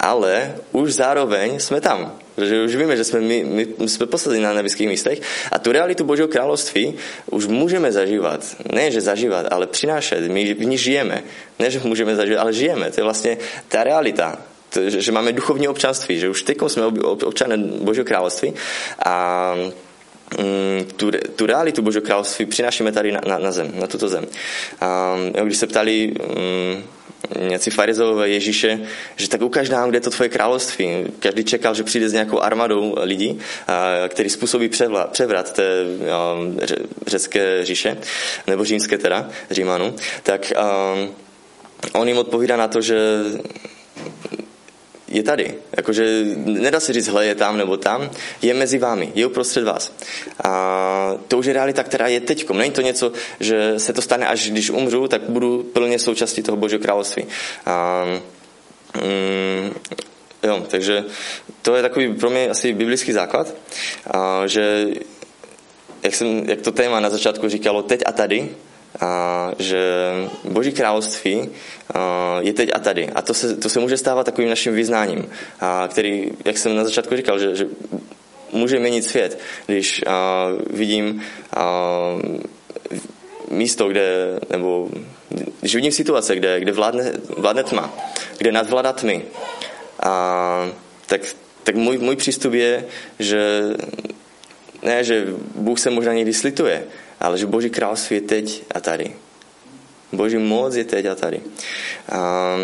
[0.00, 2.12] ale už zároveň jsme tam.
[2.36, 5.20] Protože už víme, že jsme, my, my jsme poslední na nebeských místech
[5.52, 6.94] a tu realitu Božího království
[7.30, 8.56] už můžeme zažívat.
[8.72, 10.28] Ne, že zažívat, ale přinášet.
[10.28, 11.22] My v ní žijeme.
[11.58, 12.90] Ne, že můžeme zažívat, ale žijeme.
[12.90, 14.38] To je vlastně ta realita.
[14.70, 18.54] To, že, že máme duchovní občanství, že už teď jsme občané Božího království
[19.04, 19.54] a
[20.38, 24.26] mm, tu, tu realitu Božího království přinášíme tady na, na, na zem, na tuto zem.
[24.80, 26.84] A když se ptali um,
[27.40, 28.80] nějací farizové Ježíše,
[29.16, 31.04] že tak ukaž nám, kde je to tvoje království.
[31.18, 33.38] Každý čekal, že přijde s nějakou armadou lidí,
[34.08, 34.68] který způsobí
[35.12, 35.84] převrat té
[37.06, 37.96] řecké říše,
[38.46, 39.94] nebo římské teda, Římanu.
[40.22, 40.52] Tak
[41.92, 42.98] on jim odpovídá na to, že
[45.08, 45.54] je tady.
[45.76, 48.10] Jakože nedá se říct, hle, je tam nebo tam,
[48.42, 49.92] je mezi vámi, je uprostřed vás.
[50.44, 50.75] A
[51.28, 52.50] to už je realita, která je teď.
[52.50, 56.56] Není to něco, že se to stane, až když umřu, tak budu plně součástí toho
[56.56, 57.24] Božího království.
[57.66, 58.04] A,
[58.94, 59.74] mm,
[60.42, 61.04] jo, takže
[61.62, 63.54] to je takový pro mě asi biblický základ,
[64.10, 64.86] a, že
[66.02, 68.48] jak, jsem, jak to téma na začátku říkalo, teď a tady,
[69.00, 70.12] a že
[70.44, 71.48] Boží království
[72.40, 73.08] je teď a tady.
[73.08, 75.28] A to se, to se může stávat takovým naším vyznáním,
[75.60, 77.66] a který, jak jsem na začátku říkal, že, že
[78.52, 81.22] může měnit svět, když a, vidím
[81.56, 81.64] a,
[83.50, 84.88] místo, kde, nebo
[85.60, 87.94] když vidím situace, kde, kde vládne, vládne tma,
[88.38, 89.24] kde nadvládá tmy,
[90.02, 90.70] a,
[91.06, 91.20] tak,
[91.62, 92.84] tak můj, můj přístup je,
[93.18, 93.62] že
[94.82, 96.84] ne, že Bůh se možná někdy slituje,
[97.20, 99.12] ale že Boží království je teď a tady.
[100.12, 101.40] Boží moc je teď a tady.
[102.08, 102.56] A,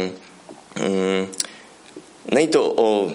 [0.81, 1.29] mm,
[2.31, 3.13] není to o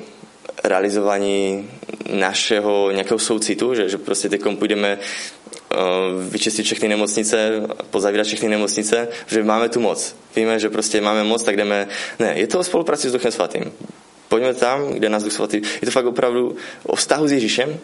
[0.63, 1.69] realizování
[2.13, 5.79] našeho nějakého soucitu, že, že prostě teď půjdeme uh,
[6.23, 10.15] vyčistit všechny nemocnice, pozavírat všechny nemocnice, že máme tu moc.
[10.35, 11.87] Víme, že prostě máme moc, tak jdeme...
[12.19, 13.71] Ne, je to o spolupráci s Duchem Svatým.
[14.27, 15.57] Pojďme tam, kde nás Duch Svatý...
[15.57, 17.79] Je to fakt opravdu o vztahu s Ježíšem,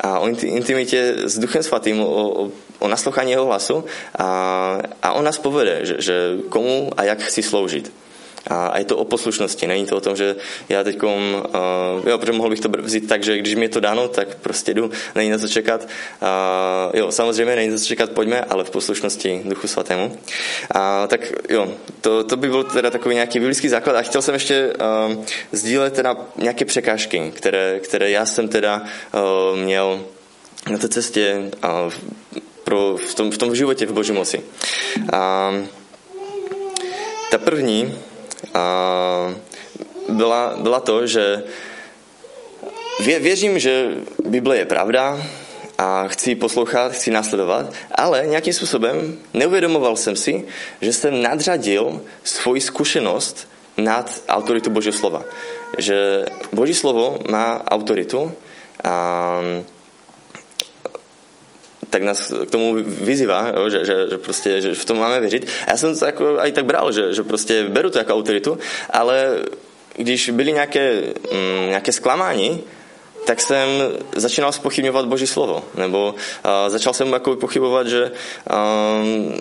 [0.00, 3.84] a o intimitě s Duchem Svatým, o, o, o naslouchání jeho hlasu
[4.18, 4.24] a,
[5.02, 6.14] a on nás povede, že, že
[6.48, 7.92] komu a jak chci sloužit.
[8.48, 10.36] A, a je to o poslušnosti, není to o tom, že
[10.68, 11.10] já teď, uh,
[12.06, 14.74] jo, protože mohl bych to vzít tak, že když mi je to dáno, tak prostě
[14.74, 15.88] jdu, není na co čekat.
[16.22, 20.18] Uh, jo, samozřejmě není na co čekat, pojďme, ale v poslušnosti Duchu Svatému.
[20.74, 21.68] A, tak jo,
[22.00, 24.72] to, to by byl teda takový nějaký biblický základ a chtěl jsem ještě
[25.08, 30.04] uh, sdílet teda nějaké překážky, které, které já jsem teda uh, měl
[30.70, 31.92] na té cestě uh,
[32.64, 34.42] pro, v, tom, v tom životě v Boží moci.
[35.12, 35.52] A,
[37.30, 37.98] ta první
[38.54, 39.34] a
[40.08, 41.42] byla, byla to, že
[43.00, 43.90] vě, věřím, že
[44.24, 45.22] Bible je pravda
[45.78, 50.44] a chci poslouchat, chci následovat, ale nějakým způsobem neuvědomoval jsem si,
[50.80, 55.24] že jsem nadřadil svoji zkušenost nad autoritu Božího slova.
[55.78, 58.32] Že Boží slovo má autoritu
[58.84, 59.40] a
[61.90, 65.46] tak nás k tomu vyzývá, jo, že, že, že, prostě, že v tom máme věřit.
[65.66, 68.58] A já jsem to jako i tak bral, že, že prostě beru to jako autoritu,
[68.90, 69.38] ale
[69.96, 72.64] když byly nějaké, mm, nějaké zklamání,
[73.26, 73.68] tak jsem
[74.16, 75.64] začínal spochybňovat Boží slovo.
[75.74, 78.12] Nebo uh, začal jsem jako pochybovat, že
[78.48, 79.40] um,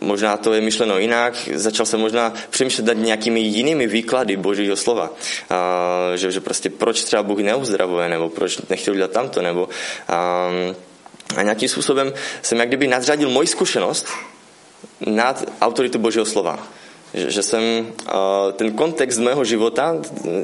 [0.00, 5.10] možná to je myšleno jinak, začal jsem možná přemýšlet nad nějakými jinými výklady Božího slova.
[5.10, 10.76] Uh, že, že prostě proč třeba Bůh neuzdravuje, nebo proč nechtěl dělat tamto, nebo um,
[11.36, 12.12] a nějakým způsobem
[12.42, 14.06] jsem jak kdyby nadřadil moji zkušenost
[15.06, 16.58] nad autoritu Božího slova.
[17.14, 17.86] Že, že jsem
[18.52, 19.96] ten kontext mého života,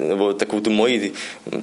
[0.09, 1.13] nebo takovou tu moji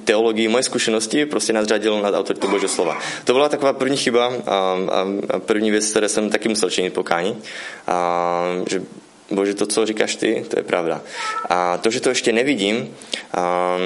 [0.04, 2.98] teologii, moje zkušenosti prostě nadřadil nad autoritu Božího slova.
[3.24, 6.94] To byla taková první chyba a, a, a první věc, které jsem taky musel činit
[6.94, 7.36] pokání.
[7.86, 8.82] A, že
[9.30, 11.00] Bože, to, co říkáš ty, to je pravda.
[11.48, 12.96] A to, že to ještě nevidím,
[13.34, 13.76] a, a,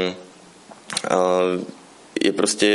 [2.21, 2.67] je prostě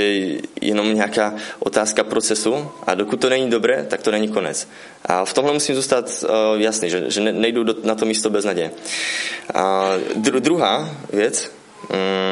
[0.62, 4.68] jenom nějaká otázka procesu a dokud to není dobré, tak to není konec.
[5.06, 6.30] A v tomhle musím zůstat uh,
[6.62, 8.72] jasný, že, že nejdu do, na to místo bez naděje.
[9.54, 11.52] A dru, druhá věc,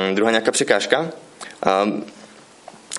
[0.09, 1.09] um, druhá nějaká překážka,
[1.85, 2.05] um,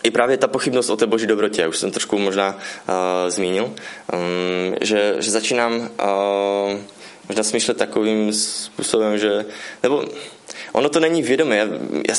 [0.04, 2.56] je právě ta pochybnost o té boží dobrotě, už jsem trošku možná
[2.88, 2.94] uh,
[3.30, 6.78] zmínil, um, že, že začínám uh,
[7.28, 9.44] možná smýšlet takovým způsobem, že,
[9.82, 10.04] nebo
[10.72, 11.66] ono to není vědomé, já,
[12.08, 12.14] já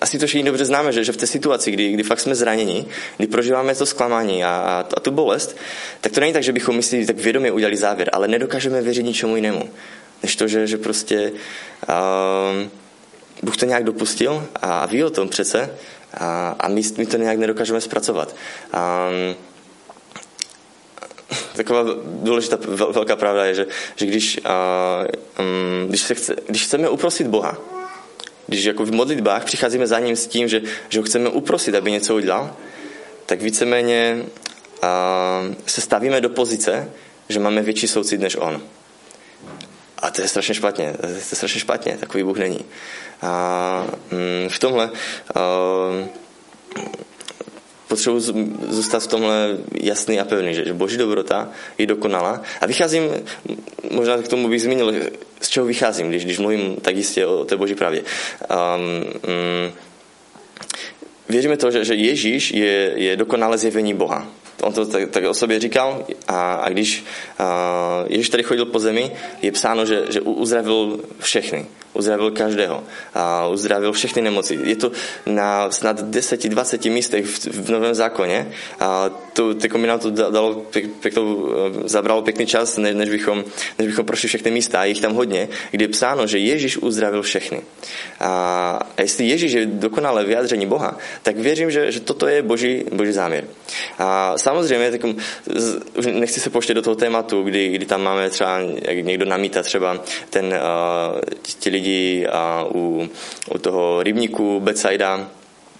[0.00, 2.86] asi to všichni dobře známe, že, že v té situaci, kdy, kdy fakt jsme zraněni,
[3.16, 5.56] kdy prožíváme to zklamání a, a, a tu bolest,
[6.00, 9.36] tak to není tak, že bychom mysleli, tak vědomě udělali závěr, ale nedokážeme věřit ničemu
[9.36, 9.70] jinému,
[10.22, 11.32] než to, že, že prostě
[11.88, 12.68] uh,
[13.42, 15.70] Bůh to nějak dopustil a ví o tom přece
[16.14, 18.36] a, a my, my to nějak nedokážeme zpracovat.
[18.74, 19.36] Um,
[21.56, 22.58] taková důležitá
[22.92, 27.58] velká pravda je, že, že když, uh, um, když, se chce, když chceme uprosit Boha,
[28.50, 31.92] když jako v modlitbách přicházíme za ním s tím, že, že ho chceme uprosit, aby
[31.92, 32.56] něco udělal,
[33.26, 36.90] tak víceméně uh, se stavíme do pozice,
[37.28, 38.62] že máme větší soucit než on.
[39.98, 40.94] A to je strašně špatně.
[41.00, 41.96] To je strašně špatně.
[42.00, 42.60] Takový Bůh není.
[43.22, 46.06] A mm, v tomhle uh,
[47.90, 48.20] potřebuji
[48.68, 52.42] zůstat v tomhle jasný a pevný, že, boží dobrota je dokonalá.
[52.60, 53.02] A vycházím,
[53.90, 54.94] možná k tomu bych zmínil,
[55.40, 58.02] z čeho vycházím, když, když mluvím tak jistě o té boží pravdě.
[58.02, 59.72] Um, um,
[61.28, 64.39] věříme to, že, že Ježíš je, je dokonalé zjevení Boha.
[64.62, 67.04] On to tak, tak o sobě říkal a, a když
[67.38, 72.84] a, Ježíš tady chodil po zemi, je psáno, že, že uzdravil všechny uzdravil každého
[73.14, 74.58] a uzdravil všechny nemoci.
[74.64, 74.92] Je to
[75.26, 80.90] na snad 10-20 místech v, v Novém zákoně a to, ty nám to dalo pěk,
[80.90, 83.44] pěknou, eh, zabralo pěkný čas, než, než, bychom,
[83.78, 87.22] než bychom prošli všechny místa a jich tam hodně, kde je psáno, že Ježíš uzdravil
[87.22, 87.62] všechny.
[88.20, 88.30] A,
[88.96, 93.12] a jestli Ježíš je dokonalé vyjádření Boha, tak věřím, že, že toto je boží, boží
[93.12, 93.44] záměr.
[93.98, 95.00] A samozřejmě, tak,
[95.96, 99.62] už nechci se poštět do toho tématu, kdy, kdy tam máme třeba, jak někdo namítá
[99.62, 103.08] třeba ten, uh, ti lidi a u,
[103.54, 105.30] u toho rybníku Betsaida,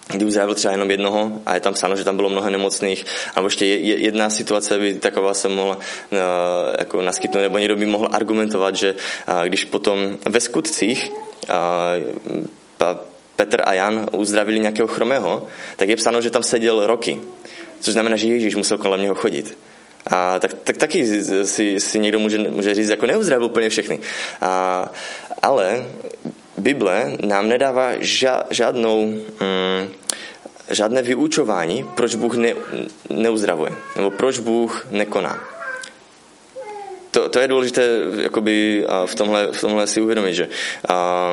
[0.07, 3.05] kdy uzdravil třeba jenom jednoho a je tam psáno, že tam bylo mnoho nemocných.
[3.35, 6.19] A ještě jedna situace by taková se mohla uh,
[6.79, 11.11] jako naskytnout, nebo někdo by mohl argumentovat, že uh, když potom ve skutcích
[11.49, 12.95] uh,
[13.41, 17.21] Petr a Jan uzdravili nějakého chromého, tak je psáno, že tam seděl roky.
[17.81, 19.57] Což znamená, že Ježíš musel kolem něho chodit.
[20.07, 23.99] A tak, tak taky si, si někdo může, může říct, jako neuzdravil úplně všechny.
[24.41, 24.91] A,
[25.41, 25.85] ale
[26.57, 29.89] Bible nám nedává ža, žádnou, mm,
[30.69, 32.53] žádné vyučování, proč Bůh ne,
[33.09, 35.43] neuzdravuje, nebo proč Bůh nekoná.
[37.11, 37.87] To, to je důležité
[38.21, 40.47] jakoby, v, tomhle, v tomhle si uvědomit, že
[40.89, 41.31] a,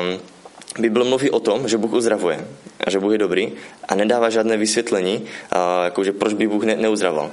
[0.77, 2.47] Bible mluví o tom, že Bůh uzdravuje
[2.83, 3.51] a že Bůh je dobrý
[3.87, 7.31] a nedává žádné vysvětlení, a, jako, že proč by Bůh ne, neuzdravoval.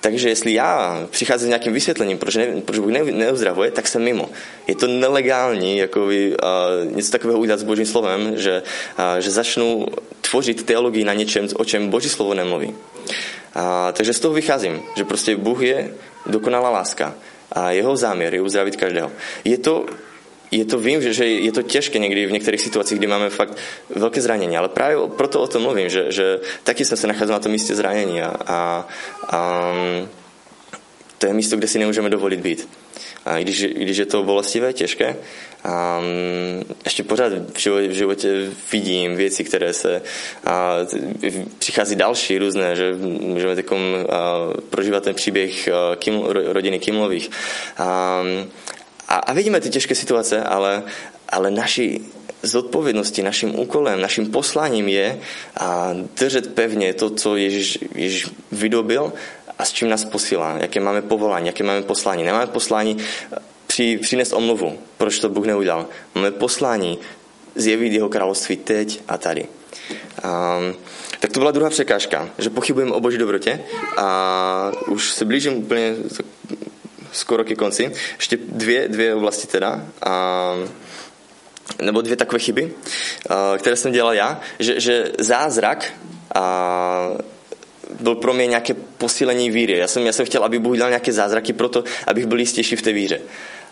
[0.00, 4.02] Takže jestli já přicházím s nějakým vysvětlením, proč, ne, proč Bůh ne, neuzdravuje, tak jsem
[4.02, 4.28] mimo.
[4.66, 8.62] Je to nelegální jako by, uh, něco takového udělat s Božím slovem, že,
[8.98, 9.86] uh, že začnu
[10.30, 12.68] tvořit teologii na něčem, o čem Boží slovo nemluví.
[12.68, 12.74] Uh,
[13.92, 15.90] takže z toho vycházím, že prostě Bůh je
[16.26, 17.14] dokonalá láska
[17.52, 19.12] a jeho záměr je uzdravit každého.
[19.44, 19.86] Je to
[20.50, 23.56] je to, vím, že, že je to těžké někdy v některých situacích, kdy máme fakt
[23.90, 27.40] velké zranění, ale právě proto o tom mluvím, že, že taky jsem se nacházel na
[27.40, 28.88] tom místě zranění a, a,
[29.28, 29.72] a
[31.18, 32.68] to je místo, kde si nemůžeme dovolit být.
[33.24, 35.16] A když, když je to bolestivé, těžké,
[35.64, 36.00] a
[36.84, 40.02] ještě pořád v životě, v životě vidím věci, které se
[40.44, 40.76] a,
[41.58, 43.80] přichází další různé, že můžeme takom
[44.70, 47.30] prožívat ten příběh Kim, rodiny Kimlových.
[47.78, 48.22] A,
[49.08, 50.82] a, a vidíme ty těžké situace, ale,
[51.28, 52.00] ale naši
[52.42, 55.18] zodpovědností, naším úkolem, naším posláním je
[55.56, 55.90] a
[56.20, 59.12] držet pevně to, co Ježíš, Ježíš vydobil
[59.58, 62.24] a s čím nás posílá, jaké máme povolání, jaké máme poslání.
[62.24, 62.96] Nemáme poslání
[63.66, 65.86] při, přinést omluvu, proč to Bůh neudělal.
[66.14, 66.98] Máme poslání
[67.54, 69.46] zjevit jeho království teď a tady.
[70.24, 70.74] Um,
[71.20, 73.60] tak to byla druhá překážka, že pochybujeme o boží dobrotě
[73.96, 75.94] a už se blížím úplně
[77.16, 77.92] skoro ke konci.
[78.16, 79.86] Ještě dvě, dvě oblasti teda.
[80.06, 80.54] A,
[81.82, 82.72] nebo dvě takové chyby,
[83.28, 85.92] a, které jsem dělal já, že, že zázrak
[86.34, 87.10] a,
[88.00, 89.78] byl pro mě nějaké posílení víry.
[89.78, 92.82] Já jsem, já jsem chtěl, aby Bůh dělal nějaké zázraky proto, abych byl jistější v
[92.82, 93.20] té víře.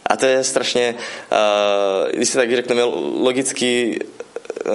[0.06, 0.94] A to je strašně,
[1.32, 2.82] uh, když se tak řekneme,
[3.14, 3.98] logicky
[4.66, 4.72] uh,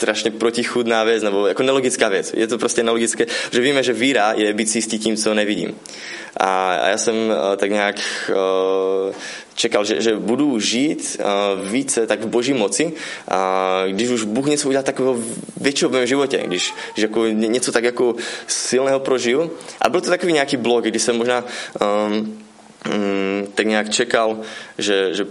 [0.00, 2.32] strašně protichudná věc, nebo jako nelogická věc.
[2.36, 5.76] Je to prostě nelogické, že víme, že víra je být si jistý tím, co nevidím.
[6.36, 7.96] A, a já jsem uh, tak nějak
[8.30, 9.14] uh,
[9.54, 14.46] čekal, že, že budu žít uh, více tak v boží moci, uh, když už Bůh
[14.46, 15.20] něco udělá takového
[15.60, 19.50] většího v mém životě, když, když jako něco tak jako silného prožil.
[19.80, 22.40] A byl to takový nějaký blok, kdy jsem možná um,
[22.88, 24.40] um, tak nějak čekal,
[24.78, 25.24] že, že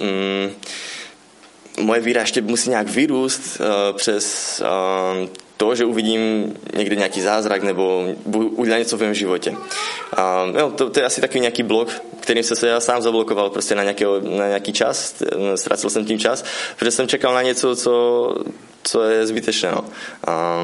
[0.00, 0.50] um,
[1.80, 4.60] moje víra ještě musí nějak vyrůst uh, přes
[5.22, 8.14] uh, to, že uvidím někde nějaký zázrak nebo
[8.50, 9.56] udělá něco v mém životě.
[10.16, 11.88] A, jo, to, to, je asi takový nějaký blok,
[12.20, 15.22] kterým jsem se já sám zablokoval prostě na, nějakého, na nějaký čas,
[15.54, 16.44] ztratil jsem tím čas,
[16.76, 18.34] protože jsem čekal na něco, co,
[18.82, 19.72] co je zbytečné.
[19.72, 19.84] No.
[20.26, 20.62] A,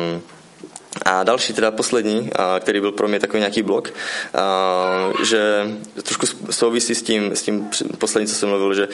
[1.04, 3.94] a další, teda poslední, který byl pro mě takový nějaký blok,
[5.22, 5.66] že
[6.02, 8.88] trošku souvisí s tím, s tím posledním, co jsem mluvil, že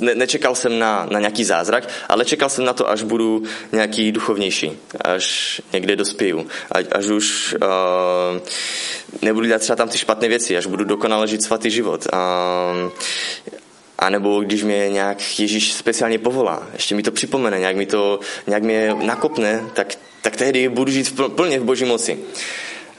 [0.00, 4.12] ne, nečekal jsem na, na nějaký zázrak, ale čekal jsem na to, až budu nějaký
[4.12, 4.72] duchovnější,
[5.04, 8.40] až někde dospěju, až, až už uh,
[9.22, 12.06] nebudu dělat třeba tam ty špatné věci, až budu dokonale žít svatý život.
[12.12, 12.90] Uh,
[13.98, 18.20] a nebo když mě nějak Ježíš speciálně povolá, ještě mi to připomene, nějak mi to
[18.46, 22.18] nějak mě nakopne, tak, tak tehdy budu žít plně v boží moci.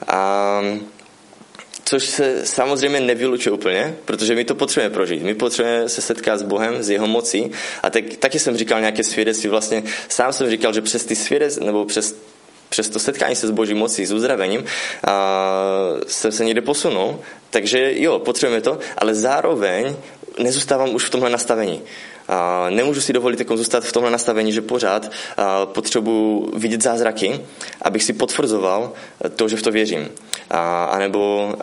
[0.08, 0.62] A
[1.86, 5.24] což se samozřejmě nevylučuje úplně, protože my to potřebujeme prožít.
[5.24, 7.52] My potřebujeme se setkat s Bohem, s jeho mocí.
[7.84, 11.66] A tak, taky jsem říkal nějaké svědectví, vlastně sám jsem říkal, že přes ty svědectví,
[11.66, 12.16] nebo přes
[12.74, 14.66] přes to setkání se s boží mocí, s uzdravením,
[15.08, 15.16] a
[16.08, 17.20] jsem se někde posunul.
[17.50, 19.96] Takže jo, potřebujeme to, ale zároveň
[20.40, 21.82] nezůstávám už v tomhle nastavení.
[22.70, 25.12] Nemůžu si dovolit jako zůstat v tomhle nastavení, že pořád
[25.66, 27.40] potřebuji vidět zázraky,
[27.82, 28.92] abych si potvrzoval
[29.36, 30.10] to, že v to věřím.
[30.50, 31.54] A, nebo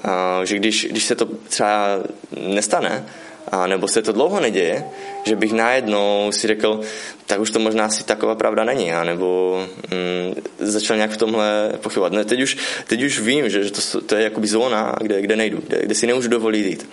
[0.45, 1.99] že když, když se to třeba
[2.47, 3.05] nestane,
[3.49, 4.85] a nebo se to dlouho neděje,
[5.25, 6.81] že bych najednou si řekl,
[7.27, 9.59] tak už to možná asi taková pravda není, a nebo
[9.91, 12.13] mm, začal nějak v tomhle pochybovat.
[12.13, 12.57] Ne, teď, už,
[12.87, 15.95] teď už vím, že, že to, to je jakoby zóna, kde, kde nejdu, kde, kde
[15.95, 16.89] si nemůžu dovolit jít.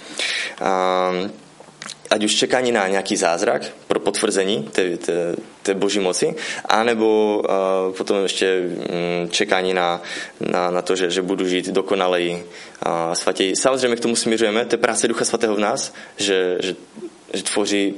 [0.62, 1.12] A,
[2.10, 6.36] ať už čekání na nějaký zázrak pro potvrzení té, té, té boží moci,
[6.66, 10.02] anebo uh, potom ještě um, čekání na,
[10.40, 12.46] na, na to, že, že budu žít dokonaleji
[12.84, 13.56] a svatěji.
[13.56, 16.76] Samozřejmě k tomu směřujeme, je práce Ducha Svatého v nás, že, že,
[17.34, 17.94] že tvoří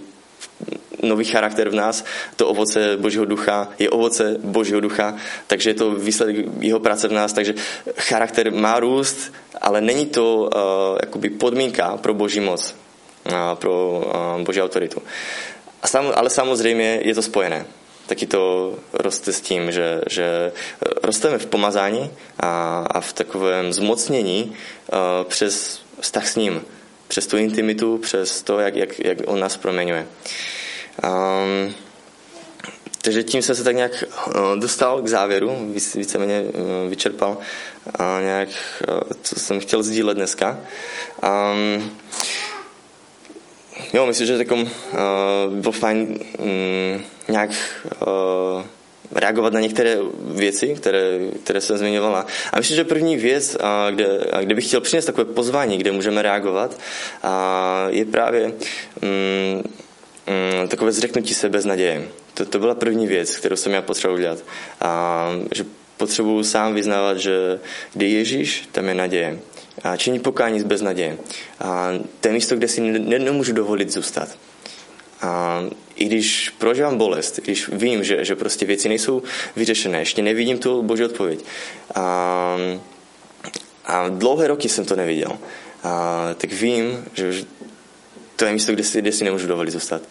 [1.03, 2.05] nový charakter v nás,
[2.36, 5.16] to ovoce Božího ducha je ovoce Božího ducha,
[5.47, 7.53] takže je to výsledek jeho práce v nás, takže
[7.97, 12.76] charakter má růst, ale není to uh, jakoby podmínka pro Boží moc
[13.56, 14.04] pro
[14.44, 15.02] boží autoritu.
[16.16, 17.66] Ale samozřejmě je to spojené.
[18.08, 20.52] Taky to roste s tím, že, že
[21.04, 24.56] rosteme v pomazání a, a v takovém zmocnění
[25.24, 26.62] přes vztah s ním,
[27.08, 30.08] přes tu intimitu, přes to, jak, jak, jak on nás proměňuje.
[31.04, 31.74] Um,
[33.02, 34.04] takže tím jsem se tak nějak
[34.56, 36.44] dostal k závěru, víceméně
[36.90, 37.38] vyčerpal
[38.22, 38.50] nějak,
[39.22, 40.58] co jsem chtěl sdílet dneska.
[41.24, 41.92] Um,
[43.94, 44.70] jo, myslím, že takom, uh,
[45.54, 47.50] bylo fajn um, nějak
[48.08, 48.64] uh,
[49.12, 52.26] reagovat na některé věci, které, které jsem zmiňovala.
[52.54, 54.08] A myslím, že první věc, uh, kde,
[54.42, 56.80] kde bych chtěl přinést takové pozvání, kde můžeme reagovat,
[57.88, 58.54] je právě um,
[60.62, 62.08] um, takové zřeknutí se bez naděje.
[62.34, 64.40] To, to byla první věc, kterou jsem já potřeboval udělat.
[64.82, 65.66] A, že
[65.98, 67.60] potřebuju sám vyznávat, že
[67.94, 69.40] kdy Ježíš, tam je naděje
[69.84, 71.18] a činí pokání bez naděje.
[71.60, 74.30] A to je místo, kde si ne, nemůžu dovolit zůstat.
[75.22, 75.62] A
[75.96, 79.24] i když prožívám bolest, když vím, že, že prostě věci nejsou
[79.56, 81.46] vyřešené, ještě nevidím tu boží odpověď.
[81.96, 82.58] A,
[83.86, 85.40] a dlouhé roky jsem to neviděl.
[85.84, 87.46] A, tak vím, že
[88.36, 90.02] to je místo, kde si, kde si nemůžu dovolit zůstat.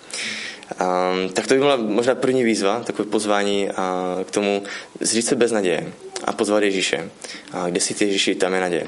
[0.78, 4.62] A, tak to by byla možná první výzva, takové pozvání a, k tomu
[5.00, 5.92] zříct se bez naděje
[6.24, 7.10] a pozvat Ježíše.
[7.52, 8.86] A kde si ty Ježíši, tam je naděje.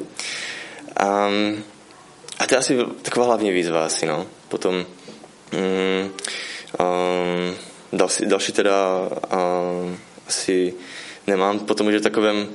[1.02, 1.64] Um,
[2.38, 4.26] a to je asi taková hlavní výzva asi, no.
[4.48, 4.84] Potom um,
[6.80, 7.56] um,
[7.92, 9.08] další, další teda
[9.82, 10.74] um, asi
[11.26, 11.58] nemám.
[11.58, 12.48] Potom že takovém,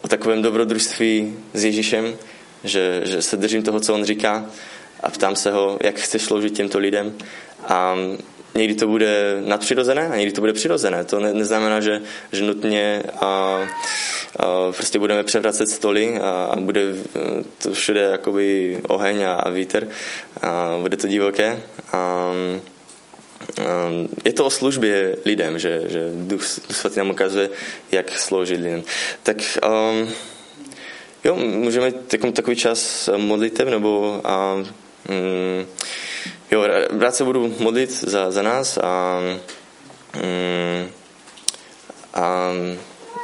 [0.00, 2.16] o takovém dobrodružství s Ježíšem,
[2.64, 4.46] že, že se držím toho, co on říká
[5.00, 7.14] a ptám se ho, jak chce sloužit těmto lidem.
[7.68, 7.94] A
[8.54, 11.04] někdy to bude nadpřirozené a někdy to bude přirozené.
[11.04, 13.26] To ne, neznamená, že, že nutně a,
[14.36, 16.82] a prostě budeme převracet stoly a, a bude
[17.62, 19.88] to všude jakoby oheň a, a vítr
[20.42, 21.62] a bude to divoké.
[21.92, 22.32] A, a,
[24.24, 27.50] je to o službě lidem, že, že Duch, Svatý nám ukazuje,
[27.92, 28.82] jak sloužit lidem.
[29.22, 29.36] Tak
[29.66, 30.08] um,
[31.24, 31.92] jo, můžeme
[32.32, 34.22] takový čas modlitev nebo
[35.08, 35.66] um,
[36.52, 36.66] Jo,
[37.00, 39.20] rád se budu modlit za, za nás a,
[40.14, 40.90] mm,
[42.14, 42.52] a,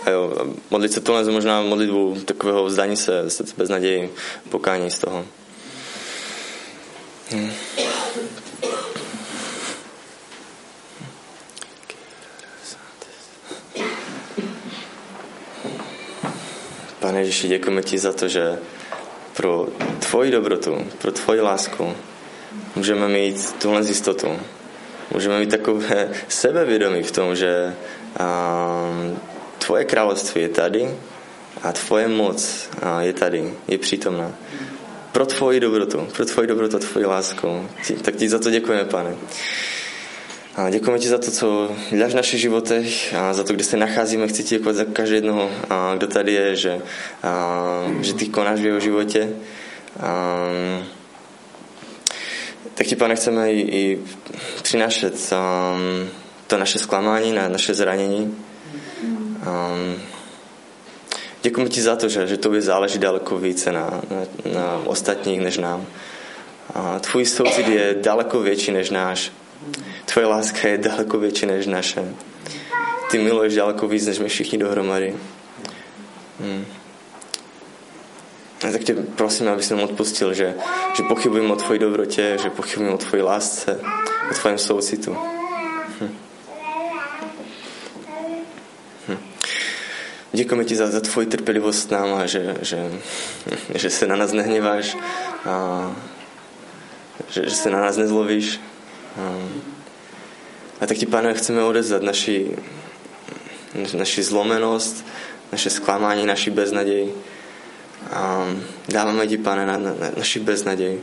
[0.05, 4.15] a jo, modlit se tohle možná modlitbu takového vzdání se, se bez naději,
[4.49, 5.27] pokání z toho.
[7.31, 7.53] Hmm.
[16.99, 18.59] Pane Ježíši, děkujeme ti za to, že
[19.37, 19.67] pro
[19.99, 21.95] tvoji dobrotu, pro tvoji lásku
[22.79, 24.41] můžeme mít tuhle jistotu.
[25.11, 27.75] Můžeme mít takové sebevědomí v tom, že
[28.21, 29.19] um,
[29.59, 30.91] tvoje království je tady
[31.63, 32.71] a tvoje moc
[33.01, 34.33] je tady, je přítomná.
[35.13, 37.69] Pro tvoji dobrotu, pro tvoji dobrotu a tvoji lásku.
[38.03, 39.15] Tak ti za to děkujeme, pane.
[40.57, 43.77] A děkujeme ti za to, co děláš v našich životech a za to, kde se
[43.77, 44.29] nacházíme.
[44.29, 45.51] Chci ti děkovat za každý jednoho,
[45.97, 46.79] kdo tady je, že,
[47.23, 49.29] a, že ty konáš v jeho životě.
[50.01, 50.49] A,
[52.75, 53.99] tak ti, pane, chceme i, i
[54.63, 56.09] přinášet um,
[56.47, 58.37] to naše zklamání, na naše zranění.
[59.03, 60.03] Um,
[61.43, 65.59] děkujeme ti za to, že, že tobě záleží daleko více na, na, na ostatních než
[65.59, 65.87] nám.
[66.75, 69.33] A tvůj soucit je daleko větší než náš.
[70.05, 72.15] Tvoje láska je daleko větší než naše.
[73.11, 75.15] Ty miluješ daleko víc, než my všichni dohromady.
[76.41, 76.67] Hmm.
[78.67, 80.55] A tak tě prosím, abys nám odpustil, že,
[80.97, 83.81] že pochybujeme o tvoji dobrotě, že pochybujeme o tvoji lásce,
[84.31, 85.17] o tvém soucitu.
[86.01, 86.15] Hm.
[89.09, 89.19] Hm.
[90.33, 92.91] Děkujeme ti za, za tvoji trpělivost s náma, že, že,
[93.75, 94.97] že se na nás nehněváš
[95.45, 95.97] a
[97.29, 98.61] že, že se na nás nezlovíš.
[99.21, 99.49] A,
[100.81, 102.57] a tak ti, pane, chceme odezdat naši,
[103.95, 105.07] naši zlomenost,
[105.53, 107.13] naše zklamání, naši beznaděj.
[108.13, 108.47] A
[108.89, 111.01] dáváme ti, pane, na, na, na naši beznaděj.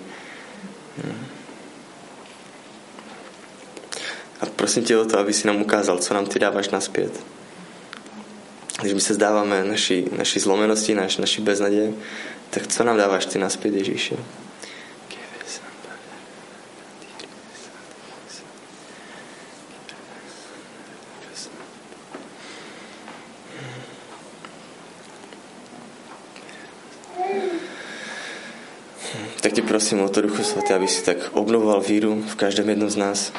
[4.41, 7.23] A prosím tě o to, aby si nám ukázal, co nám ty dáváš naspět.
[8.81, 11.93] Když my se zdáváme naší, naší zlomenosti, naš, naší beznaděj,
[12.49, 14.17] tak co nám dáváš ty naspět, Ježíši?
[29.41, 32.89] Tak ti prosím o to, Duchu Svatý, aby si tak obnovoval víru v každém jednom
[32.89, 33.33] z nás.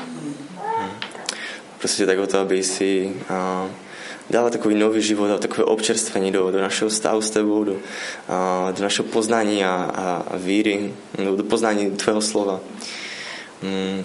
[1.79, 3.13] Prosím tě tak o to, aby si
[4.31, 7.77] dal takový nový život, dal takové občerstvení do, do našeho stavu s tebou, do,
[8.77, 10.95] do našeho poznání a, a, a víry,
[11.25, 12.61] do, do poznání tvého slova.
[13.63, 14.05] Mm.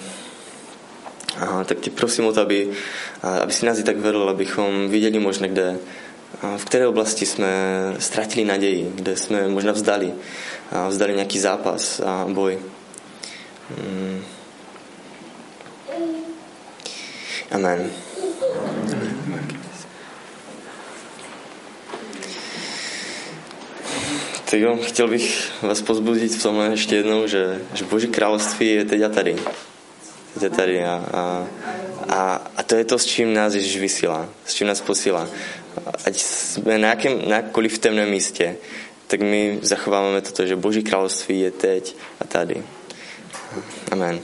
[1.37, 2.69] A tak ti prosím o to, aby,
[3.41, 5.77] aby si nás i tak vedl, abychom viděli možná, kde,
[6.57, 7.47] v které oblasti jsme
[7.99, 10.13] ztratili naději, kde jsme možná vzdali,
[10.89, 12.59] vzdali nějaký zápas a boj.
[13.77, 14.23] Mm.
[17.51, 17.91] Amen.
[24.51, 28.85] Tak jo, chtěl bych vás pozbudit v tomhle ještě jednou, že, že Boží království je
[28.85, 29.35] teď a tady.
[30.39, 31.47] Teď a tady a, a,
[32.09, 35.27] a, a to je to, s čím nás Ježíš vysílá, s čím nás posílá.
[36.05, 38.55] Ať jsme na, jakém, na jakkoliv temném místě,
[39.07, 42.63] tak my zachováváme toto, že Boží království je teď a tady.
[43.91, 44.19] Amen.